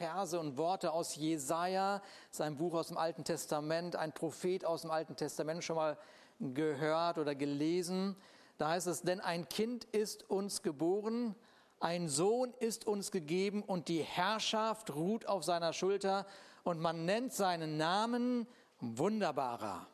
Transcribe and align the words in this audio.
Verse 0.00 0.40
und 0.40 0.56
Worte 0.56 0.92
aus 0.92 1.14
Jesaja, 1.14 2.00
sein 2.30 2.56
Buch 2.56 2.72
aus 2.72 2.88
dem 2.88 2.96
Alten 2.96 3.22
Testament, 3.22 3.96
ein 3.96 4.14
Prophet 4.14 4.64
aus 4.64 4.80
dem 4.80 4.90
Alten 4.90 5.14
Testament 5.14 5.62
schon 5.62 5.76
mal 5.76 5.98
gehört 6.40 7.18
oder 7.18 7.34
gelesen. 7.34 8.16
Da 8.56 8.70
heißt 8.70 8.86
es, 8.86 9.02
denn 9.02 9.20
ein 9.20 9.46
Kind 9.50 9.84
ist 9.84 10.30
uns 10.30 10.62
geboren, 10.62 11.34
ein 11.80 12.08
Sohn 12.08 12.54
ist 12.60 12.86
uns 12.86 13.10
gegeben 13.10 13.62
und 13.62 13.88
die 13.88 14.02
Herrschaft 14.02 14.94
ruht 14.94 15.26
auf 15.26 15.44
seiner 15.44 15.74
Schulter 15.74 16.24
und 16.64 16.80
man 16.80 17.04
nennt 17.04 17.34
seinen 17.34 17.76
Namen 17.76 18.46
Wunderbarer, 18.80 19.86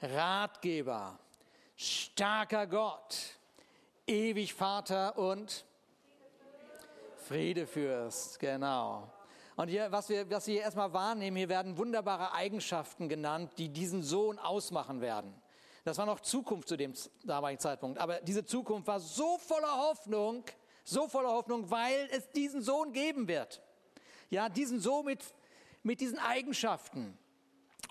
Ratgeber, 0.00 1.18
starker 1.76 2.66
Gott, 2.66 3.18
ewig 4.06 4.54
Vater 4.54 5.18
und 5.18 5.66
Friedefürst, 7.30 8.40
genau. 8.40 9.08
Und 9.54 9.68
hier, 9.68 9.92
was 9.92 10.08
wir, 10.08 10.28
was 10.28 10.48
wir 10.48 10.54
hier 10.54 10.62
erstmal 10.62 10.92
wahrnehmen, 10.92 11.36
hier 11.36 11.48
werden 11.48 11.78
wunderbare 11.78 12.32
Eigenschaften 12.32 13.08
genannt, 13.08 13.52
die 13.56 13.68
diesen 13.68 14.02
Sohn 14.02 14.36
ausmachen 14.40 15.00
werden. 15.00 15.32
Das 15.84 15.96
war 15.98 16.06
noch 16.06 16.18
Zukunft 16.18 16.66
zu 16.66 16.76
dem 16.76 16.92
damaligen 17.22 17.60
Zeitpunkt. 17.60 18.00
Aber 18.00 18.20
diese 18.20 18.44
Zukunft 18.44 18.88
war 18.88 18.98
so 18.98 19.38
voller 19.38 19.76
Hoffnung, 19.76 20.42
so 20.82 21.06
voller 21.06 21.28
Hoffnung, 21.28 21.70
weil 21.70 22.08
es 22.10 22.28
diesen 22.30 22.62
Sohn 22.62 22.92
geben 22.92 23.28
wird. 23.28 23.62
Ja, 24.30 24.48
diesen 24.48 24.80
Sohn 24.80 25.04
mit, 25.04 25.22
mit 25.84 26.00
diesen 26.00 26.18
Eigenschaften. 26.18 27.16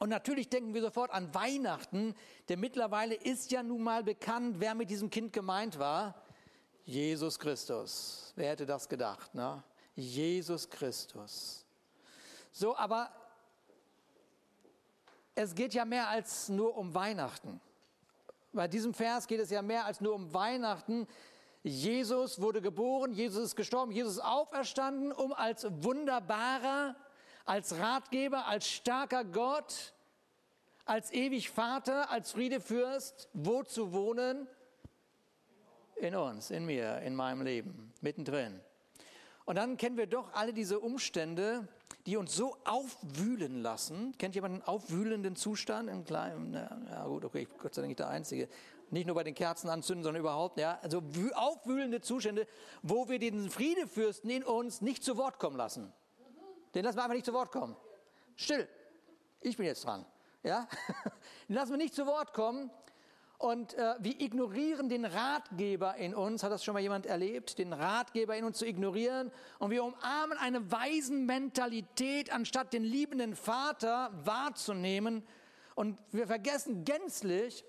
Und 0.02 0.10
natürlich 0.10 0.50
denken 0.50 0.74
wir 0.74 0.82
sofort 0.82 1.12
an 1.12 1.34
Weihnachten, 1.34 2.14
denn 2.50 2.60
mittlerweile 2.60 3.16
ist 3.16 3.52
ja 3.52 3.64
nun 3.64 3.84
mal 3.84 4.04
bekannt, 4.04 4.58
wer 4.60 4.76
mit 4.76 4.90
diesem 4.90 5.10
Kind 5.10 5.32
gemeint 5.32 5.80
war. 5.80 6.22
Jesus 6.90 7.38
Christus. 7.38 8.34
Wer 8.36 8.50
hätte 8.50 8.66
das 8.66 8.90
gedacht? 8.90 9.36
Ne? 9.36 9.64
Jesus 9.96 10.68
Christus. 10.68 11.64
So, 12.52 12.76
aber 12.76 13.12
es 15.36 15.54
geht 15.54 15.76
ja 15.76 15.86
mehr 15.86 16.08
als 16.08 16.50
nur 16.50 16.76
um 16.76 16.96
Weihnachten. 16.96 17.62
Bei 18.54 18.68
diesem 18.68 18.96
Vers 18.96 19.28
geht 19.28 19.40
es 19.40 19.52
ja 19.52 19.62
mehr 19.62 19.86
als 19.86 20.02
nur 20.02 20.16
um 20.16 20.34
Weihnachten. 20.34 21.08
Jesus 21.62 22.42
wurde 22.42 22.60
geboren, 22.60 23.14
Jesus 23.14 23.44
ist 23.44 23.56
gestorben, 23.56 23.92
Jesus 23.92 24.14
ist 24.14 24.24
auferstanden, 24.24 25.12
um 25.12 25.32
als 25.32 25.68
wunderbarer, 25.70 26.96
als 27.46 27.78
Ratgeber, 27.78 28.48
als 28.48 28.68
starker 28.68 29.26
Gott, 29.26 29.94
als 30.86 31.12
ewig 31.12 31.52
Vater, 31.52 32.10
als 32.10 32.32
Friedefürst, 32.32 33.30
wo 33.34 33.62
zu 33.62 33.94
wohnen? 33.94 34.48
In 36.00 36.16
uns, 36.16 36.50
in 36.50 36.66
mir, 36.66 37.00
in 37.00 37.16
meinem 37.16 37.42
Leben, 37.42 37.92
mittendrin. 38.02 38.60
Und 39.46 39.56
dann 39.56 39.78
kennen 39.78 39.98
wir 39.98 40.08
doch 40.08 40.32
alle 40.34 40.54
diese 40.54 40.80
Umstände, 40.80 41.68
die 42.06 42.18
uns 42.18 42.36
so 42.36 42.56
aufwühlen 42.66 43.62
lassen. 43.62 44.16
Kennt 44.18 44.36
jemand 44.36 44.54
einen 44.54 44.64
aufwühlenden 44.64 45.36
Zustand? 45.36 45.90
Im 45.90 46.06
kleinen, 46.06 46.54
ja 46.54 47.06
gut, 47.06 47.26
okay, 47.26 47.48
Gott 47.58 47.74
sei 47.74 47.82
Dank 47.82 47.90
nicht 47.90 48.00
der 48.00 48.10
Einzige. 48.10 48.48
Nicht 48.92 49.08
nur 49.08 49.16
bei 49.16 49.24
den 49.24 49.36
Kerzen 49.36 49.70
anzünden, 49.70 50.04
sondern 50.04 50.22
überhaupt, 50.22 50.58
ja. 50.58 50.80
Also 50.82 51.04
aufwühlende 51.34 52.00
Zustände, 52.00 52.48
wo 52.82 53.10
wir 53.10 53.20
den 53.20 53.50
Friedefürsten 53.50 54.30
in 54.30 54.44
uns 54.44 54.82
nicht 54.82 55.04
zu 55.04 55.18
Wort 55.18 55.38
kommen 55.40 55.58
lassen. 55.58 55.92
Den 56.76 56.86
lassen 56.86 56.98
wir 56.98 57.04
einfach 57.04 57.16
nicht 57.16 57.26
zu 57.26 57.34
Wort 57.34 57.52
kommen. 57.52 57.76
Still. 58.36 58.68
Ich 59.42 59.58
bin 59.58 59.66
jetzt 59.66 59.84
dran. 59.84 60.06
Ja? 60.44 60.68
Den 61.48 61.56
lassen 61.56 61.72
wir 61.72 61.78
nicht 61.78 61.96
zu 61.96 62.06
Wort 62.06 62.34
kommen. 62.34 62.70
Und 63.40 63.74
äh, 63.76 63.96
wir 64.00 64.20
ignorieren 64.20 64.90
den 64.90 65.06
Ratgeber 65.06 65.96
in 65.96 66.14
uns. 66.14 66.44
Hat 66.44 66.52
das 66.52 66.62
schon 66.62 66.74
mal 66.74 66.82
jemand 66.82 67.06
erlebt? 67.06 67.58
Den 67.58 67.72
Ratgeber 67.72 68.36
in 68.36 68.44
uns 68.44 68.58
zu 68.58 68.66
ignorieren. 68.66 69.32
Und 69.60 69.72
wir 69.72 69.86
umarmen 69.86 70.38
eine 70.38 70.70
Waisenmentalität, 70.74 72.34
anstatt 72.34 72.74
den 72.74 72.84
liebenden 72.84 73.38
Vater 73.38 74.12
wahrzunehmen. 74.26 75.26
Und 75.74 75.98
wir 76.12 76.28
vergessen 76.28 76.84
gänzlich, 76.84 77.64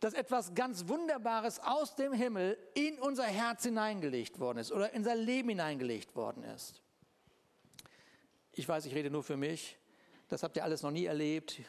dass 0.00 0.14
etwas 0.14 0.54
ganz 0.54 0.88
Wunderbares 0.88 1.60
aus 1.60 1.94
dem 1.94 2.14
Himmel 2.14 2.56
in 2.72 2.98
unser 3.00 3.24
Herz 3.24 3.64
hineingelegt 3.64 4.40
worden 4.40 4.56
ist 4.56 4.72
oder 4.72 4.94
in 4.94 5.00
unser 5.00 5.14
Leben 5.14 5.50
hineingelegt 5.50 6.16
worden 6.16 6.42
ist. 6.42 6.80
Ich 8.52 8.66
weiß, 8.66 8.86
ich 8.86 8.94
rede 8.94 9.10
nur 9.10 9.24
für 9.24 9.36
mich. 9.36 9.76
Das 10.28 10.42
habt 10.42 10.56
ihr 10.56 10.64
alles 10.64 10.80
noch 10.82 10.90
nie 10.90 11.04
erlebt. 11.04 11.60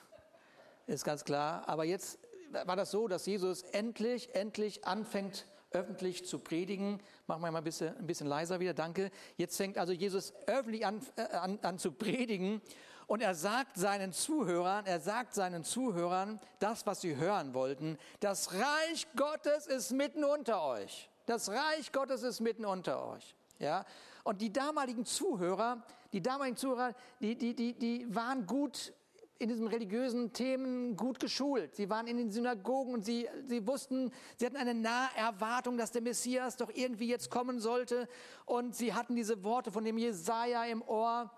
Ist 0.88 1.04
ganz 1.04 1.26
klar. 1.26 1.68
Aber 1.68 1.84
jetzt 1.84 2.18
war 2.54 2.76
das 2.76 2.92
so, 2.92 3.08
dass 3.08 3.26
Jesus 3.26 3.64
endlich, 3.64 4.34
endlich 4.36 4.86
anfängt, 4.86 5.46
öffentlich 5.72 6.26
zu 6.26 6.40
predigen. 6.40 7.00
Machen 7.28 7.42
wir 7.42 7.52
mal 7.52 7.60
ein 7.60 7.64
bisschen, 7.64 7.98
ein 7.98 8.08
bisschen 8.08 8.28
leiser 8.28 8.60
wieder, 8.60 8.74
danke. 8.74 9.12
Jetzt 9.38 9.58
fängt 9.58 9.78
also 9.78 9.94
Jesus 9.94 10.34
öffentlich 10.48 10.86
an, 10.86 11.02
äh, 11.16 11.24
an, 11.36 11.60
an 11.62 11.80
zu 11.80 11.92
predigen 11.92 12.62
und 13.08 13.22
er 13.22 13.36
sagt 13.36 13.78
seinen 13.78 14.14
Zuhörern, 14.14 14.86
er 14.86 15.02
sagt 15.02 15.34
seinen 15.34 15.66
Zuhörern 15.66 16.40
das, 16.60 16.86
was 16.86 17.02
sie 17.02 17.18
hören 17.18 17.54
wollten. 17.54 17.98
Das 18.22 18.54
Reich 18.54 19.06
Gottes 19.16 19.68
ist 19.68 19.92
mitten 19.92 20.24
unter 20.24 20.64
euch. 20.64 21.10
Das 21.26 21.50
Reich 21.50 21.92
Gottes 21.92 22.24
ist 22.24 22.40
mitten 22.40 22.66
unter 22.66 23.06
euch. 23.06 23.36
Ja, 23.60 23.86
und 24.24 24.42
die 24.42 24.52
damaligen 24.52 25.06
Zuhörer, 25.06 25.84
die 26.14 26.22
damaligen 26.22 26.58
Zuhörer, 26.58 26.94
die, 27.20 27.36
die, 27.36 27.54
die, 27.54 27.74
die 27.74 28.16
waren 28.16 28.46
gut 28.46 28.94
in 29.42 29.50
diesen 29.50 29.68
religiösen 29.68 30.34
Themen 30.34 30.96
gut 30.96 31.20
geschult. 31.20 31.76
Sie 31.76 31.90
waren 31.90 32.06
in 32.06 32.18
den 32.18 32.32
Synagogen 32.32 32.94
und 32.94 33.04
sie, 33.04 33.28
sie 33.48 33.66
wussten, 33.66 34.12
sie 34.38 34.46
hatten 34.46 34.56
eine 34.56 34.76
nahe 34.76 35.10
Erwartung, 35.16 35.78
dass 35.78 35.92
der 35.92 36.04
Messias 36.04 36.58
doch 36.58 36.70
irgendwie 36.72 37.08
jetzt 37.08 37.32
kommen 37.32 37.60
sollte. 37.60 38.08
Und 38.46 38.76
sie 38.76 38.94
hatten 38.94 39.16
diese 39.16 39.44
Worte 39.44 39.72
von 39.72 39.84
dem 39.84 39.98
Jesaja 39.98 40.66
im 40.66 40.84
Ohr. 40.84 41.32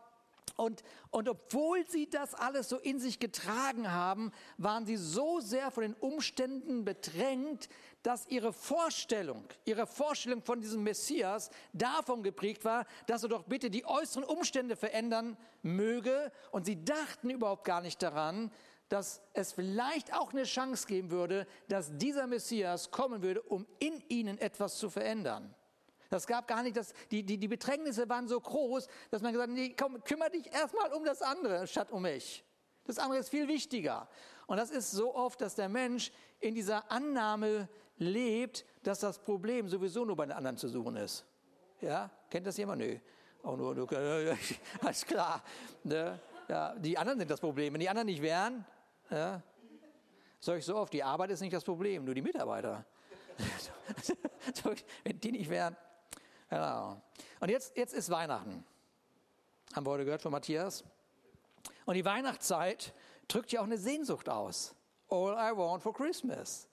Und, 0.58 0.84
und 1.12 1.30
obwohl 1.30 1.88
sie 1.88 2.09
das 2.09 2.36
alles 2.36 2.68
so 2.68 2.78
in 2.78 3.00
sich 3.00 3.19
getragen 3.19 3.90
haben, 3.90 4.31
waren 4.58 4.86
sie 4.86 4.97
so 4.97 5.40
sehr 5.40 5.72
von 5.72 5.84
den 5.84 5.94
Umständen 5.94 6.84
bedrängt, 6.84 7.69
dass 8.03 8.28
ihre 8.28 8.52
Vorstellung, 8.52 9.46
ihre 9.64 9.88
Vorstellung 9.88 10.41
von 10.41 10.59
diesem 10.59 10.84
Messias 10.84 11.50
davon 11.72 12.22
geprägt 12.22 12.66
war, 12.66 12.86
dass 13.08 13.24
er 13.24 13.30
doch 13.30 13.44
bitte 13.44 13.69
die 13.69 13.86
äußeren 13.86 14.25
Umstände 14.25 14.75
verändern 14.75 15.38
möge. 15.62 16.31
Und 16.52 16.66
sie 16.66 16.84
dachten 16.84 17.30
überhaupt 17.30 17.63
gar 17.63 17.81
nicht 17.81 18.03
daran, 18.03 18.52
dass 18.90 19.22
es 19.34 19.53
vielleicht 19.53 20.13
auch 20.13 20.34
eine 20.34 20.44
Chance 20.44 20.86
geben 20.86 21.09
würde, 21.09 21.47
dass 21.69 21.97
dieser 21.97 22.28
Messias 22.28 22.92
kommen 22.92 23.24
würde, 23.24 23.42
um 23.42 23.66
in 23.80 24.03
ihnen 24.09 24.38
etwas 24.38 24.78
zu 24.78 24.90
verändern. 24.90 25.56
Das 26.09 26.28
gab 26.28 26.47
gar 26.47 26.62
nicht, 26.62 26.78
das, 26.78 26.94
die, 27.09 27.24
die, 27.24 27.40
die 27.40 27.47
Bedrängnisse 27.47 28.08
waren 28.08 28.28
so 28.28 28.40
groß, 28.40 28.88
dass 29.09 29.22
man 29.22 29.31
gesagt 29.31 29.50
hat, 29.50 29.56
nee, 29.56 29.75
komm, 29.75 30.03
kümmere 30.03 30.30
dich 30.30 30.46
erstmal 30.53 30.94
um 30.94 31.03
das 31.06 31.22
andere 31.22 31.66
statt 31.66 31.92
um 31.92 32.03
mich. 32.03 32.44
Das 32.86 33.00
andere 33.00 33.19
ist 33.19 33.30
viel 33.30 33.47
wichtiger. 33.47 34.08
Und 34.46 34.58
das 34.58 34.69
ist 34.69 34.92
so 34.92 35.16
oft, 35.16 35.42
dass 35.42 35.56
der 35.56 35.69
Mensch 35.69 36.12
in 36.40 36.53
dieser 36.53 36.92
Annahme 36.92 37.69
lebt, 37.98 38.66
dass 38.84 39.00
das 39.00 39.20
Problem 39.20 39.68
sowieso 39.68 40.06
nur 40.06 40.16
bei 40.16 40.26
den 40.26 40.34
anderen 40.34 40.58
zu 40.58 40.68
suchen 40.68 40.96
ist. 40.96 41.26
Ja, 41.81 42.09
kennt 42.30 42.48
das 42.48 42.58
jemand? 42.58 42.81
Nö. 42.81 42.98
Auch 43.44 43.58
nur, 43.58 43.76
nur 43.76 43.90
alles 44.81 45.06
klar. 45.06 45.44
Ne? 45.84 46.20
Ja, 46.48 46.76
die 46.76 46.98
anderen 46.98 47.20
sind 47.20 47.30
das 47.30 47.40
Problem. 47.40 47.74
Wenn 47.74 47.81
die 47.81 47.90
anderen 47.90 48.08
nicht 48.08 48.22
wären, 48.22 48.66
ja, 49.09 49.42
sage 50.40 50.59
ich 50.59 50.66
so 50.66 50.76
oft, 50.76 50.94
die 50.94 51.04
Arbeit 51.04 51.31
ist 51.31 51.42
nicht 51.42 51.54
das 51.54 51.64
Problem, 51.64 52.06
nur 52.06 52.16
die 52.16 52.22
Mitarbeiter. 52.22 52.86
Wenn 55.04 55.20
die 55.20 55.31
nicht 55.31 55.50
wären, 55.50 55.75
Genau. 56.54 57.02
Und 57.40 57.50
jetzt, 57.50 57.75
jetzt 57.75 57.96
ist 57.96 58.12
Weihnachten. 58.12 58.64
Haben 59.74 59.86
wir 59.88 59.90
heute 59.90 60.06
gehört 60.06 60.22
von 60.22 60.31
Matthias. 60.31 60.84
Und 61.86 61.96
die 61.96 62.06
Weihnachtszeit 62.06 62.94
drückt 63.28 63.51
ja 63.51 63.62
auch 63.62 63.66
eine 63.66 63.80
Sehnsucht 63.80 64.30
aus. 64.30 64.75
All 65.10 65.34
I 65.34 65.57
want 65.57 65.81
for 65.81 65.94
Christmas. 65.94 66.68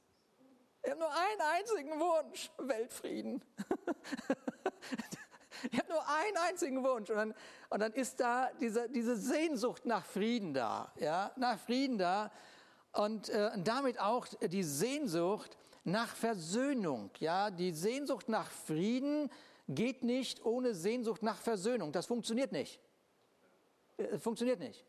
Ich 0.82 0.90
habe 0.90 1.00
nur 1.00 1.10
einen 1.10 1.40
einzigen 1.40 2.00
Wunsch, 2.00 2.50
Weltfrieden. 2.58 3.42
ich 5.70 5.78
habe 5.78 5.92
nur 5.92 6.08
einen 6.08 6.36
einzigen 6.38 6.82
Wunsch. 6.82 7.10
Und 7.10 7.16
dann, 7.16 7.34
und 7.68 7.80
dann 7.80 7.92
ist 7.92 8.18
da 8.18 8.50
diese, 8.60 8.88
diese 8.88 9.16
Sehnsucht 9.16 9.84
nach 9.84 10.06
Frieden 10.06 10.54
da. 10.54 10.90
Ja? 10.98 11.32
Nach 11.36 11.58
Frieden 11.58 11.98
da. 11.98 12.32
Und 12.92 13.28
äh, 13.28 13.50
damit 13.62 14.00
auch 14.00 14.26
die 14.40 14.62
Sehnsucht 14.62 15.58
nach 15.84 16.16
Versöhnung. 16.16 17.10
Ja? 17.18 17.50
Die 17.50 17.72
Sehnsucht 17.72 18.30
nach 18.30 18.50
Frieden 18.50 19.30
geht 19.68 20.02
nicht 20.02 20.42
ohne 20.44 20.74
Sehnsucht 20.74 21.22
nach 21.22 21.38
Versöhnung. 21.38 21.92
Das 21.92 22.06
funktioniert 22.06 22.52
nicht. 22.52 22.80
Das 23.98 24.06
äh, 24.06 24.18
funktioniert 24.18 24.60
nicht. 24.60 24.82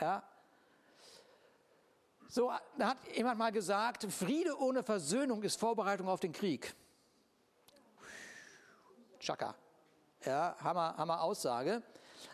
Ja. 0.00 0.22
So, 2.30 2.52
da 2.78 2.90
hat 2.90 2.98
jemand 3.16 3.40
mal 3.40 3.50
gesagt, 3.50 4.04
Friede 4.04 4.56
ohne 4.56 4.84
Versöhnung 4.84 5.42
ist 5.42 5.58
Vorbereitung 5.58 6.08
auf 6.08 6.20
den 6.20 6.30
Krieg. 6.30 6.72
Chaka. 9.18 9.56
Ja, 10.24 10.54
Hammer, 10.60 10.96
Hammer 10.96 11.22
Aussage. 11.22 11.82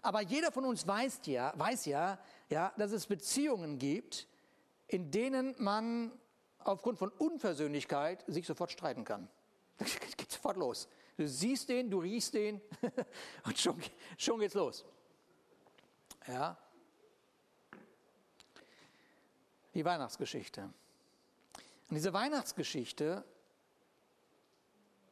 Aber 0.03 0.21
jeder 0.21 0.53
von 0.53 0.67
uns 0.67 0.87
weiß 0.87 1.21
ja, 1.25 1.51
weiß 1.57 1.87
ja, 1.87 2.19
ja, 2.51 2.75
dass 2.77 2.93
es 2.93 3.07
Beziehungen 3.07 3.79
gibt, 3.79 4.29
in 4.87 5.11
denen 5.11 5.55
man 5.57 6.13
aufgrund 6.59 6.99
von 6.99 7.09
Unversöhnlichkeit 7.09 8.23
sich 8.27 8.47
sofort 8.47 8.73
streiten 8.73 9.05
kann. 9.05 9.31
Das 9.79 9.99
geht 10.19 10.31
sofort 10.31 10.59
los. 10.59 10.89
du 11.17 11.27
siehst 11.27 11.71
den, 11.71 11.91
du 11.91 12.01
riechst 12.01 12.35
den 12.35 12.61
und 13.47 13.59
schon, 13.59 13.83
schon 14.19 14.41
geht's 14.41 14.55
los. 14.55 14.85
Ja. 16.27 16.59
Die 19.77 19.85
Weihnachtsgeschichte. 19.85 20.73
Und 21.91 21.95
diese 21.95 22.13
Weihnachtsgeschichte, 22.15 23.23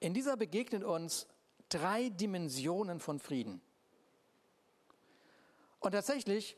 in 0.00 0.14
dieser 0.14 0.38
begegnet 0.38 0.82
uns 0.82 1.26
drei 1.68 2.08
Dimensionen 2.08 2.98
von 2.98 3.18
Frieden. 3.18 3.60
Und 5.80 5.92
tatsächlich, 5.92 6.56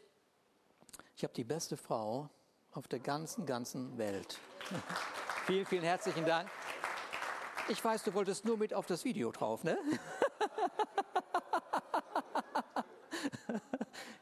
ich 1.16 1.24
habe 1.24 1.34
die 1.34 1.42
beste 1.42 1.76
Frau 1.76 2.30
auf 2.70 2.86
der 2.86 3.00
ganzen, 3.00 3.44
ganzen 3.44 3.98
Welt. 3.98 4.38
vielen, 5.46 5.66
vielen 5.66 5.82
herzlichen 5.82 6.24
Dank. 6.24 6.48
Ich 7.68 7.84
weiß, 7.84 8.04
du 8.04 8.14
wolltest 8.14 8.44
nur 8.44 8.56
mit 8.56 8.72
auf 8.72 8.86
das 8.86 9.04
Video 9.04 9.32
drauf, 9.32 9.64
ne? 9.64 9.76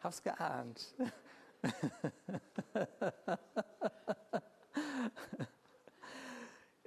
Hab's 0.02 0.22
geahnt. 0.22 0.94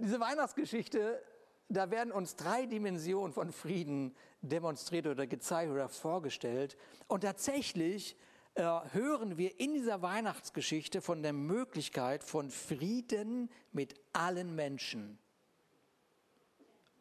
Diese 0.08 0.22
Weihnachtsgeschichte, 0.22 1.22
da 1.68 1.92
werden 1.92 2.14
uns 2.14 2.38
drei 2.38 2.66
Dimensionen 2.66 3.34
von 3.34 3.52
Frieden 3.52 4.16
demonstriert 4.42 5.06
oder 5.06 5.28
gezeigt 5.28 5.70
oder 5.70 5.90
vorgestellt. 5.90 6.78
Und 7.08 7.26
tatsächlich 7.26 8.16
äh, 8.54 8.64
hören 8.94 9.38
wir 9.38 9.60
in 9.60 9.74
dieser 9.74 10.02
Weihnachtsgeschichte 10.02 11.02
von 11.02 11.24
der 11.24 11.34
Möglichkeit 11.34 12.24
von 12.24 12.50
Frieden 12.52 13.52
mit 13.74 13.96
allen 14.14 14.56
Menschen. 14.56 15.20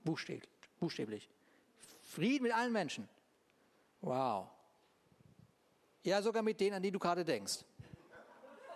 Buchstäblich. 0.03 0.51
buchstäblich. 0.81 1.31
Frieden 2.03 2.43
mit 2.43 2.55
allen 2.57 2.73
Menschen. 2.73 3.09
Wow. 4.01 4.49
Ja, 6.03 6.21
sogar 6.21 6.43
mit 6.43 6.59
denen, 6.59 6.75
an 6.75 6.83
die 6.83 6.91
du 6.91 6.99
gerade 6.99 7.25
denkst. 7.25 7.65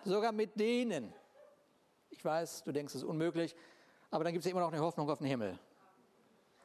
Sogar 0.04 0.30
mit 0.30 0.54
denen. 0.54 1.12
Ich 2.10 2.24
weiß, 2.24 2.62
du 2.62 2.70
denkst, 2.70 2.94
es 2.94 3.02
ist 3.02 3.08
unmöglich, 3.08 3.56
aber 4.10 4.24
dann 4.24 4.32
gibt 4.32 4.44
es 4.44 4.50
immer 4.50 4.60
noch 4.60 4.72
eine 4.72 4.80
Hoffnung 4.80 5.08
auf 5.08 5.18
den 5.18 5.26
Himmel. 5.26 5.58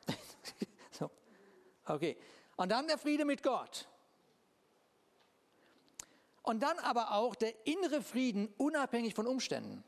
so. 0.92 1.09
Okay. 1.86 2.18
Und 2.56 2.71
dann 2.71 2.88
der 2.88 2.97
Friede 2.97 3.25
mit 3.25 3.44
Gott. 3.44 3.88
Und 6.42 6.62
dann 6.62 6.77
aber 6.80 7.13
auch 7.13 7.36
der 7.36 7.53
innere 7.65 8.01
Frieden 8.01 8.53
unabhängig 8.57 9.15
von 9.15 9.27
Umständen. 9.27 9.83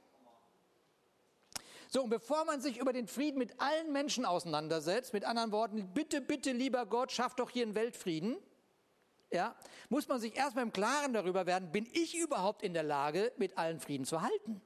So, 1.89 2.03
und 2.03 2.09
bevor 2.09 2.43
man 2.45 2.59
sich 2.59 2.77
über 2.77 2.91
den 2.91 3.07
Frieden 3.07 3.37
mit 3.37 3.61
allen 3.61 3.93
Menschen 3.93 4.25
auseinandersetzt, 4.25 5.13
mit 5.13 5.23
anderen 5.23 5.51
Worten, 5.51 5.93
bitte, 5.93 6.19
bitte, 6.19 6.51
lieber 6.51 6.85
Gott, 6.85 7.11
schaff 7.11 7.35
doch 7.35 7.49
hier 7.49 7.63
einen 7.63 7.75
Weltfrieden, 7.75 8.37
ja, 9.31 9.55
muss 9.89 10.07
man 10.07 10.19
sich 10.19 10.35
erstmal 10.35 10.65
im 10.65 10.73
Klaren 10.73 11.13
darüber 11.13 11.45
werden, 11.45 11.71
bin 11.71 11.87
ich 11.93 12.17
überhaupt 12.17 12.61
in 12.61 12.73
der 12.73 12.83
Lage, 12.83 13.31
mit 13.37 13.57
allen 13.57 13.79
Frieden 13.79 14.05
zu 14.05 14.21
halten? 14.21 14.61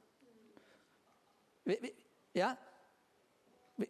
Ja? 2.34 2.58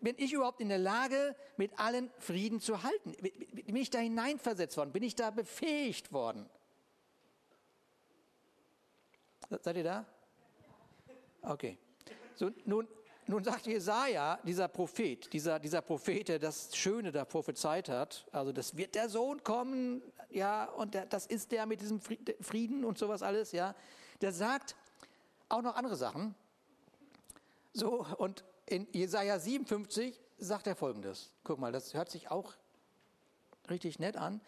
Bin 0.00 0.14
ich 0.18 0.32
überhaupt 0.32 0.60
in 0.60 0.68
der 0.68 0.78
Lage, 0.78 1.34
mit 1.56 1.78
allen 1.78 2.10
Frieden 2.18 2.60
zu 2.60 2.82
halten? 2.82 3.12
Bin 3.20 3.76
ich 3.76 3.90
da 3.90 3.98
hineinversetzt 3.98 4.76
worden? 4.76 4.92
Bin 4.92 5.02
ich 5.02 5.14
da 5.14 5.30
befähigt 5.30 6.12
worden? 6.12 6.48
Seid 9.60 9.76
ihr 9.76 9.84
da? 9.84 10.06
Okay. 11.42 11.76
So, 12.36 12.50
nun, 12.64 12.88
nun 13.26 13.44
sagt 13.44 13.66
Jesaja, 13.66 14.38
dieser 14.44 14.68
Prophet, 14.68 15.32
dieser, 15.32 15.58
dieser 15.58 15.82
Prophet, 15.82 16.28
der 16.28 16.38
das 16.38 16.74
Schöne 16.76 17.12
da 17.12 17.24
prophezeit 17.24 17.88
hat, 17.88 18.26
also 18.32 18.52
das 18.52 18.76
wird 18.76 18.94
der 18.94 19.08
Sohn 19.08 19.42
kommen, 19.42 20.02
ja, 20.30 20.64
und 20.64 20.94
der, 20.94 21.06
das 21.06 21.26
ist 21.26 21.52
der 21.52 21.66
mit 21.66 21.80
diesem 21.80 22.00
Frieden 22.00 22.84
und 22.84 22.98
sowas 22.98 23.22
alles, 23.22 23.52
ja, 23.52 23.74
der 24.20 24.32
sagt 24.32 24.74
auch 25.48 25.62
noch 25.62 25.76
andere 25.76 25.96
Sachen. 25.96 26.34
So, 27.74 28.06
und 28.18 28.44
in 28.66 28.86
Jesaja 28.92 29.38
57 29.38 30.20
sagt 30.38 30.66
er 30.66 30.76
folgendes. 30.76 31.32
Guck 31.44 31.58
mal, 31.58 31.72
das 31.72 31.94
hört 31.94 32.10
sich 32.10 32.30
auch 32.30 32.54
richtig 33.70 33.98
nett 33.98 34.16
an. 34.16 34.40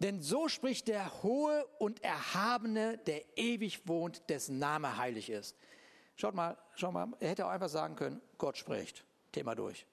Denn 0.00 0.22
so 0.22 0.48
spricht 0.48 0.88
der 0.88 1.22
Hohe 1.22 1.66
und 1.78 2.02
Erhabene, 2.02 2.98
der 2.98 3.22
ewig 3.36 3.86
wohnt, 3.86 4.28
dessen 4.30 4.58
Name 4.58 4.96
heilig 4.96 5.28
ist. 5.28 5.54
Schaut 6.16 6.34
mal, 6.34 6.56
schaut 6.74 6.92
mal, 6.92 7.08
er 7.20 7.30
hätte 7.30 7.46
auch 7.46 7.50
einfach 7.50 7.68
sagen 7.68 7.96
können, 7.96 8.20
Gott 8.38 8.56
spricht, 8.56 9.04
Thema 9.30 9.54
durch. 9.54 9.86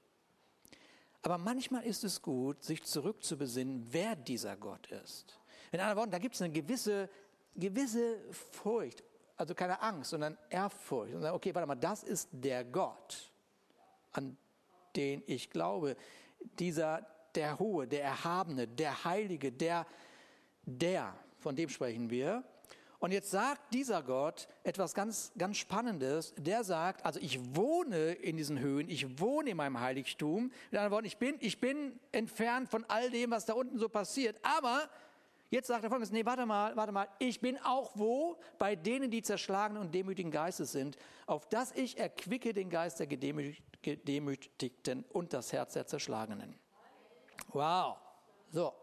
Aber 1.23 1.37
manchmal 1.37 1.83
ist 1.83 2.05
es 2.05 2.21
gut, 2.21 2.63
sich 2.63 2.83
zurückzubesinnen, 2.83 3.85
wer 3.91 4.15
dieser 4.15 4.55
Gott 4.55 4.87
ist. 4.87 5.37
In 5.73 5.79
anderen 5.79 5.97
Worten, 5.97 6.11
da 6.11 6.19
gibt 6.19 6.35
es 6.35 6.41
eine 6.41 6.53
gewisse, 6.53 7.09
gewisse 7.55 8.17
Furcht, 8.31 9.03
also 9.35 9.53
keine 9.53 9.81
Angst, 9.81 10.11
sondern 10.11 10.37
Ehrfurcht. 10.49 11.13
Und 11.13 11.21
sagen, 11.21 11.35
okay, 11.35 11.53
warte 11.53 11.67
mal, 11.67 11.75
das 11.75 12.03
ist 12.03 12.29
der 12.31 12.63
Gott, 12.63 13.31
an 14.17 14.37
den 14.95 15.23
ich 15.27 15.49
glaube. 15.49 15.95
Dieser, 16.59 17.05
der 17.35 17.59
Hohe, 17.59 17.87
der 17.87 18.03
Erhabene, 18.03 18.67
der 18.67 19.05
Heilige, 19.05 19.51
der, 19.51 19.85
der, 20.65 21.15
von 21.39 21.55
dem 21.55 21.69
sprechen 21.69 22.09
wir. 22.09 22.43
Und 22.99 23.11
jetzt 23.11 23.29
sagt 23.29 23.75
dieser 23.75 24.01
Gott 24.01 24.47
etwas 24.63 24.95
ganz, 24.95 25.31
ganz 25.37 25.57
Spannendes. 25.57 26.33
Der 26.35 26.63
sagt, 26.63 27.05
also 27.05 27.19
ich 27.19 27.55
wohne 27.55 28.13
in 28.13 28.37
diesen 28.37 28.59
Höhen, 28.59 28.89
ich 28.89 29.19
wohne 29.19 29.51
in 29.51 29.57
meinem 29.57 29.79
Heiligtum. 29.79 30.45
Mit 30.45 30.79
anderen 30.79 30.91
Worten, 30.91 31.05
ich 31.05 31.17
bin, 31.17 31.35
ich 31.39 31.59
bin 31.59 31.99
entfernt 32.11 32.69
von 32.69 32.85
all 32.87 33.11
dem, 33.11 33.29
was 33.29 33.45
da 33.45 33.53
unten 33.53 33.77
so 33.77 33.87
passiert. 33.87 34.39
Aber 34.41 34.89
jetzt 35.49 35.67
sagt 35.67 35.83
er 35.83 35.89
folgendes, 35.89 36.11
nee, 36.11 36.25
warte 36.25 36.45
mal, 36.45 36.75
warte 36.75 36.91
mal, 36.91 37.07
ich 37.19 37.39
bin 37.39 37.57
auch 37.59 37.91
wo? 37.95 38.37
Bei 38.57 38.75
denen, 38.75 39.11
die 39.11 39.21
zerschlagenen 39.21 39.81
und 39.81 39.93
demütigen 39.93 40.31
Geistes 40.31 40.71
sind, 40.71 40.97
auf 41.25 41.47
dass 41.47 41.71
ich 41.71 41.97
erquicke 41.97 42.53
den 42.53 42.69
Geist 42.69 42.99
der 42.99 43.07
Gedemütigten 43.07 45.03
und 45.09 45.33
das 45.33 45.53
Herz 45.53 45.73
der 45.73 45.87
Zerschlagenen. 45.87 46.55
Wow. 47.49 47.97
So. 48.51 48.73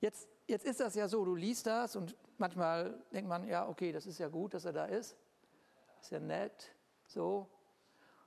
Jetzt, 0.00 0.28
jetzt 0.46 0.64
ist 0.64 0.80
das 0.80 0.94
ja 0.94 1.08
so, 1.08 1.24
du 1.24 1.34
liest 1.34 1.66
das 1.66 1.96
und 1.96 2.14
manchmal 2.38 3.02
denkt 3.12 3.28
man, 3.28 3.46
ja, 3.46 3.68
okay, 3.68 3.92
das 3.92 4.06
ist 4.06 4.18
ja 4.18 4.28
gut, 4.28 4.54
dass 4.54 4.64
er 4.64 4.72
da 4.72 4.86
ist. 4.86 5.16
Ist 6.00 6.10
ja 6.10 6.20
nett, 6.20 6.74
so. 7.06 7.48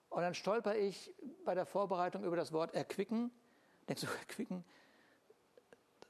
Und 0.09 0.21
dann 0.21 0.33
stolper 0.33 0.75
ich 0.75 1.13
bei 1.45 1.53
der 1.53 1.65
Vorbereitung 1.65 2.23
über 2.23 2.35
das 2.35 2.51
Wort 2.51 2.73
erquicken. 2.73 3.31
Denkst 3.87 4.01
du, 4.01 4.07
erquicken? 4.19 4.63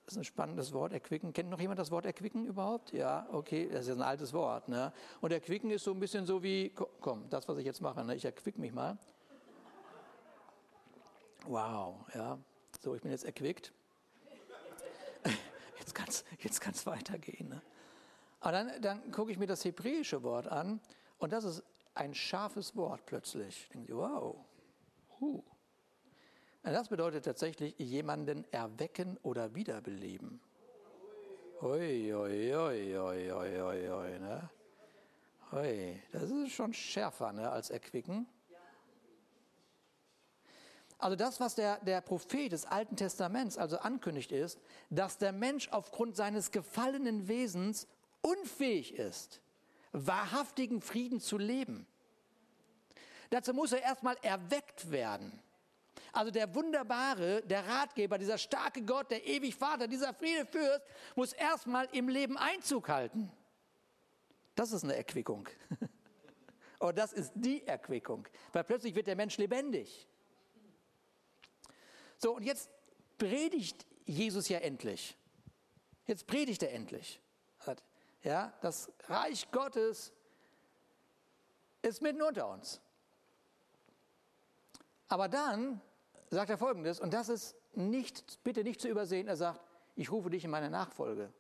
Das 0.10 0.16
ist 0.16 0.22
ein 0.22 0.24
spannendes 0.24 0.74
Wort, 0.74 0.92
erquicken. 0.92 1.34
Kennt 1.34 1.52
noch 1.52 1.60
jemand 1.60 1.78
das 1.78 1.92
Wort 1.92 2.04
erquicken 2.04 2.48
überhaupt? 2.48 2.94
Ja, 2.94 3.28
okay, 3.32 3.70
das 3.72 3.86
ist 3.86 3.96
ein 3.96 4.02
altes 4.02 4.34
Wort. 4.34 4.68
Ne? 4.68 4.92
Und 5.22 5.32
erquicken 5.32 5.70
ist 5.70 5.84
so 5.84 5.92
ein 5.92 6.00
bisschen 6.00 6.26
so 6.26 6.42
wie, 6.42 6.74
komm, 7.00 7.30
das, 7.30 7.48
was 7.48 7.60
ich 7.60 7.66
jetzt 7.66 7.80
mache, 7.80 8.04
ne? 8.04 8.16
ich 8.16 8.26
erquick 8.26 8.58
mich 8.58 8.74
mal. 8.74 8.98
Wow, 11.46 11.98
ja. 12.16 12.40
So, 12.80 12.96
ich 12.96 13.04
bin 13.04 13.12
jetzt 13.12 13.24
erquickt. 13.24 13.72
Jetzt 15.78 15.94
kann 15.94 16.08
es 16.08 16.26
jetzt 16.40 16.60
kann's 16.60 16.88
weitergehen. 16.88 17.50
Ne? 17.50 17.62
Aber 18.40 18.52
dann, 18.52 18.82
dann 18.82 19.12
gucke 19.12 19.32
ich 19.32 19.38
mir 19.38 19.46
das 19.46 19.64
hebräische 19.64 20.24
Wort 20.24 20.48
an 20.48 20.80
und 21.20 21.32
das 21.32 21.44
ist 21.44 21.64
ein 21.94 22.16
scharfes 22.16 22.76
Wort 22.76 23.06
plötzlich. 23.06 23.66
Ich 23.66 23.70
denke, 23.70 23.96
wow, 23.96 24.38
huh. 25.20 25.44
Das 26.64 26.90
bedeutet 26.90 27.26
tatsächlich 27.26 27.78
jemanden 27.78 28.46
erwecken 28.52 29.18
oder 29.24 29.56
wiederbeleben. 29.56 30.40
Ui, 31.62 32.14
ui, 32.14 32.56
ui, 32.56 32.98
ui, 32.98 33.32
ui, 33.32 33.62
ui, 33.62 33.90
ui, 33.90 34.20
ne? 34.20 34.50
Ui, 35.52 36.02
das 36.12 36.30
ist 36.30 36.52
schon 36.52 36.74
schärfer 36.74 37.34
ne, 37.34 37.50
als 37.50 37.70
erquicken. 37.70 38.28
Also 41.00 41.16
das, 41.16 41.40
was 41.40 41.56
der, 41.56 41.78
der 41.78 42.02
Prophet 42.02 42.52
des 42.52 42.66
Alten 42.66 42.98
Testaments 42.98 43.58
also 43.58 43.80
ankündigt, 43.80 44.32
ist, 44.32 44.60
dass 44.90 45.18
der 45.18 45.32
Mensch 45.32 45.70
aufgrund 45.70 46.16
seines 46.18 46.52
gefallenen 46.52 47.28
Wesens 47.30 47.88
unfähig 48.22 48.96
ist, 48.96 49.42
wahrhaftigen 49.94 50.82
Frieden 50.82 51.22
zu 51.22 51.38
leben. 51.38 51.88
Dazu 53.30 53.54
muss 53.54 53.72
er 53.72 53.82
erstmal 53.82 54.18
erweckt 54.22 54.92
werden. 54.92 55.42
Also 56.12 56.32
der 56.32 56.54
wunderbare, 56.56 57.42
der 57.44 57.68
Ratgeber, 57.68 58.18
dieser 58.18 58.38
starke 58.38 58.82
Gott, 58.84 59.12
der 59.12 59.26
ewig 59.26 59.56
Vater, 59.56 59.88
dieser 59.88 60.14
Friedefürst, 60.14 60.82
muss 61.16 61.34
erstmal 61.34 61.88
im 61.92 62.10
Leben 62.10 62.38
Einzug 62.38 62.90
halten. 62.90 63.32
Das 64.56 64.72
ist 64.72 64.84
eine 64.84 64.96
Erquickung. 64.96 65.48
Oder 66.80 66.94
das 66.94 67.14
ist 67.14 67.32
die 67.36 67.66
Erquickung, 67.68 68.28
weil 68.54 68.64
plötzlich 68.64 68.96
wird 68.96 69.08
der 69.08 69.16
Mensch 69.16 69.38
lebendig. 69.38 70.08
So, 72.18 72.36
und 72.36 72.44
jetzt 72.44 72.70
predigt 73.18 73.86
Jesus 74.06 74.50
ja 74.50 74.60
endlich. 74.60 75.18
Jetzt 76.08 76.26
predigt 76.26 76.64
er 76.64 76.72
endlich. 76.72 77.22
Ja, 78.24 78.54
das 78.62 78.92
Reich 79.08 79.50
Gottes 79.52 80.12
ist 81.82 82.02
mitten 82.02 82.22
unter 82.22 82.50
uns. 82.50 82.82
Aber 85.08 85.30
dann 85.30 85.82
sagt 86.30 86.50
er 86.50 86.58
Folgendes, 86.58 87.00
und 87.00 87.14
das 87.14 87.30
ist 87.30 87.56
nicht, 87.74 88.44
bitte 88.44 88.64
nicht 88.64 88.82
zu 88.82 88.88
übersehen. 88.88 89.28
Er 89.28 89.36
sagt, 89.36 89.62
ich 89.96 90.12
rufe 90.12 90.30
dich 90.30 90.44
in 90.44 90.52
meine 90.52 90.70
Nachfolge. 90.70 91.32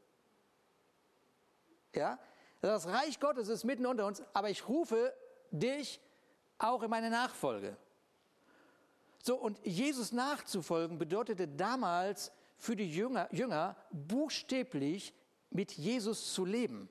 Ja? 1.93 2.19
Das 2.61 2.87
Reich 2.87 3.19
Gottes 3.19 3.47
ist 3.47 3.63
mitten 3.63 3.85
unter 3.85 4.05
uns, 4.05 4.21
aber 4.33 4.49
ich 4.49 4.67
rufe 4.67 5.13
dich 5.51 6.01
auch 6.57 6.83
in 6.83 6.89
meine 6.89 7.09
Nachfolge. 7.09 7.77
So, 9.23 9.35
und 9.35 9.65
Jesus 9.65 10.11
nachzufolgen 10.11 10.97
bedeutete 10.97 11.47
damals 11.47 12.31
für 12.57 12.75
die 12.75 12.89
Jünger, 12.89 13.27
Jünger 13.31 13.75
buchstäblich 13.91 15.13
mit 15.49 15.71
Jesus 15.73 16.33
zu 16.33 16.45
leben, 16.45 16.89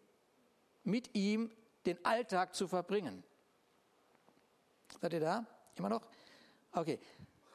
mit 0.84 1.14
ihm 1.14 1.50
den 1.84 2.02
Alltag 2.04 2.54
zu 2.54 2.66
verbringen. 2.66 3.22
Seid 5.00 5.12
ihr 5.12 5.20
da? 5.20 5.46
Immer 5.76 5.90
noch? 5.90 6.08
Okay. 6.72 6.98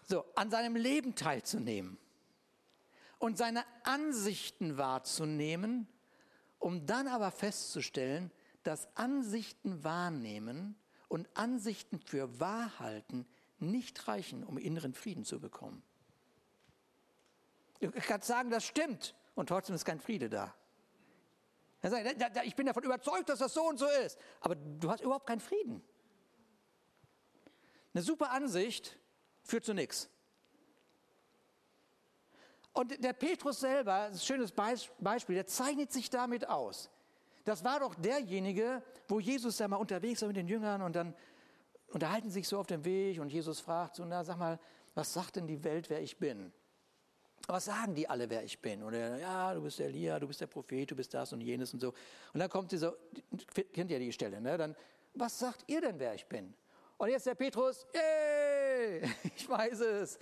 So, 0.08 0.26
an 0.36 0.50
seinem 0.52 0.76
Leben 0.76 1.16
teilzunehmen 1.16 1.98
und 3.20 3.38
seine 3.38 3.64
Ansichten 3.84 4.78
wahrzunehmen, 4.78 5.88
um 6.60 6.86
dann 6.86 7.08
aber 7.08 7.32
festzustellen, 7.32 8.32
dass 8.64 8.88
Ansichten 8.96 9.84
wahrnehmen 9.84 10.76
und 11.08 11.30
Ansichten 11.36 12.00
für 12.00 12.40
wahr 12.40 12.80
halten 12.80 13.26
nicht 13.60 14.08
reichen, 14.08 14.44
um 14.44 14.58
inneren 14.58 14.94
Frieden 14.94 15.24
zu 15.24 15.40
bekommen. 15.40 15.84
Du 17.80 17.92
kannst 17.92 18.28
sagen, 18.28 18.50
das 18.50 18.66
stimmt 18.66 19.16
und 19.36 19.48
trotzdem 19.48 19.76
ist 19.76 19.86
kein 19.86 20.00
Friede 20.00 20.30
da. 20.30 20.54
Ich 22.44 22.56
bin 22.56 22.66
davon 22.66 22.84
überzeugt, 22.84 23.28
dass 23.28 23.40
das 23.40 23.54
so 23.54 23.64
und 23.64 23.78
so 23.78 23.88
ist, 24.06 24.18
aber 24.40 24.56
du 24.56 24.90
hast 24.90 25.02
überhaupt 25.02 25.28
keinen 25.28 25.42
Frieden. 25.42 25.84
Eine 27.94 28.04
super 28.04 28.32
Ansicht 28.32 28.98
führt 29.44 29.66
zu 29.66 29.74
nichts. 29.74 30.10
Und 32.74 33.04
der 33.04 33.14
Petrus 33.14 33.60
selber, 33.60 34.06
ein 34.06 34.18
schönes 34.18 34.52
Beispiel, 34.52 35.36
der 35.36 35.46
zeichnet 35.46 35.92
sich 35.92 36.10
damit 36.10 36.50
aus. 36.50 36.90
Das 37.46 37.64
war 37.64 37.80
doch 37.80 37.94
derjenige, 37.96 38.82
wo 39.08 39.20
Jesus 39.20 39.58
da 39.58 39.68
mal 39.68 39.76
unterwegs 39.76 40.22
war 40.22 40.28
mit 40.28 40.38
den 40.38 40.48
Jüngern 40.48 40.82
und 40.82 40.96
dann 40.96 41.14
unterhalten 41.88 42.32
sich 42.32 42.48
so 42.48 42.58
auf 42.58 42.68
dem 42.68 42.84
Weg 42.84 43.20
und 43.20 43.30
Jesus 43.30 43.60
fragt 43.60 43.98
so, 43.98 44.06
na 44.06 44.24
sag 44.24 44.38
mal, 44.38 44.60
was 44.96 45.14
sagt 45.14 45.36
denn 45.36 45.46
die 45.46 45.64
Welt, 45.64 45.90
wer 45.90 46.02
ich 46.02 46.18
bin? 46.18 46.52
Was 47.48 47.66
sagen 47.66 47.94
die 47.94 48.08
alle, 48.08 48.30
wer 48.30 48.44
ich 48.44 48.62
bin? 48.62 48.82
Oder 48.82 49.18
ja, 49.18 49.54
du 49.54 49.62
bist 49.62 49.78
der 49.78 49.88
Elia, 49.88 50.18
du 50.18 50.28
bist 50.28 50.40
der 50.40 50.48
Prophet, 50.48 50.90
du 50.90 50.96
bist 50.96 51.14
das 51.14 51.34
und 51.34 51.42
jenes 51.42 51.74
und 51.74 51.82
so. 51.82 51.90
Und 52.34 52.40
dann 52.40 52.50
kommt 52.50 52.72
dieser, 52.72 52.96
kennt 53.74 53.92
ihr 53.92 54.00
die 54.00 54.14
Stelle, 54.14 54.40
ne? 54.40 54.58
Dann, 54.58 54.76
was 55.14 55.38
sagt 55.38 55.66
ihr 55.68 55.82
denn, 55.82 56.00
wer 56.00 56.14
ich 56.16 56.26
bin? 56.26 56.54
Und 56.98 57.10
jetzt 57.10 57.26
der 57.26 57.36
Petrus, 57.36 57.86
ich 59.36 59.48
weiß 59.48 59.80
es. 59.82 60.20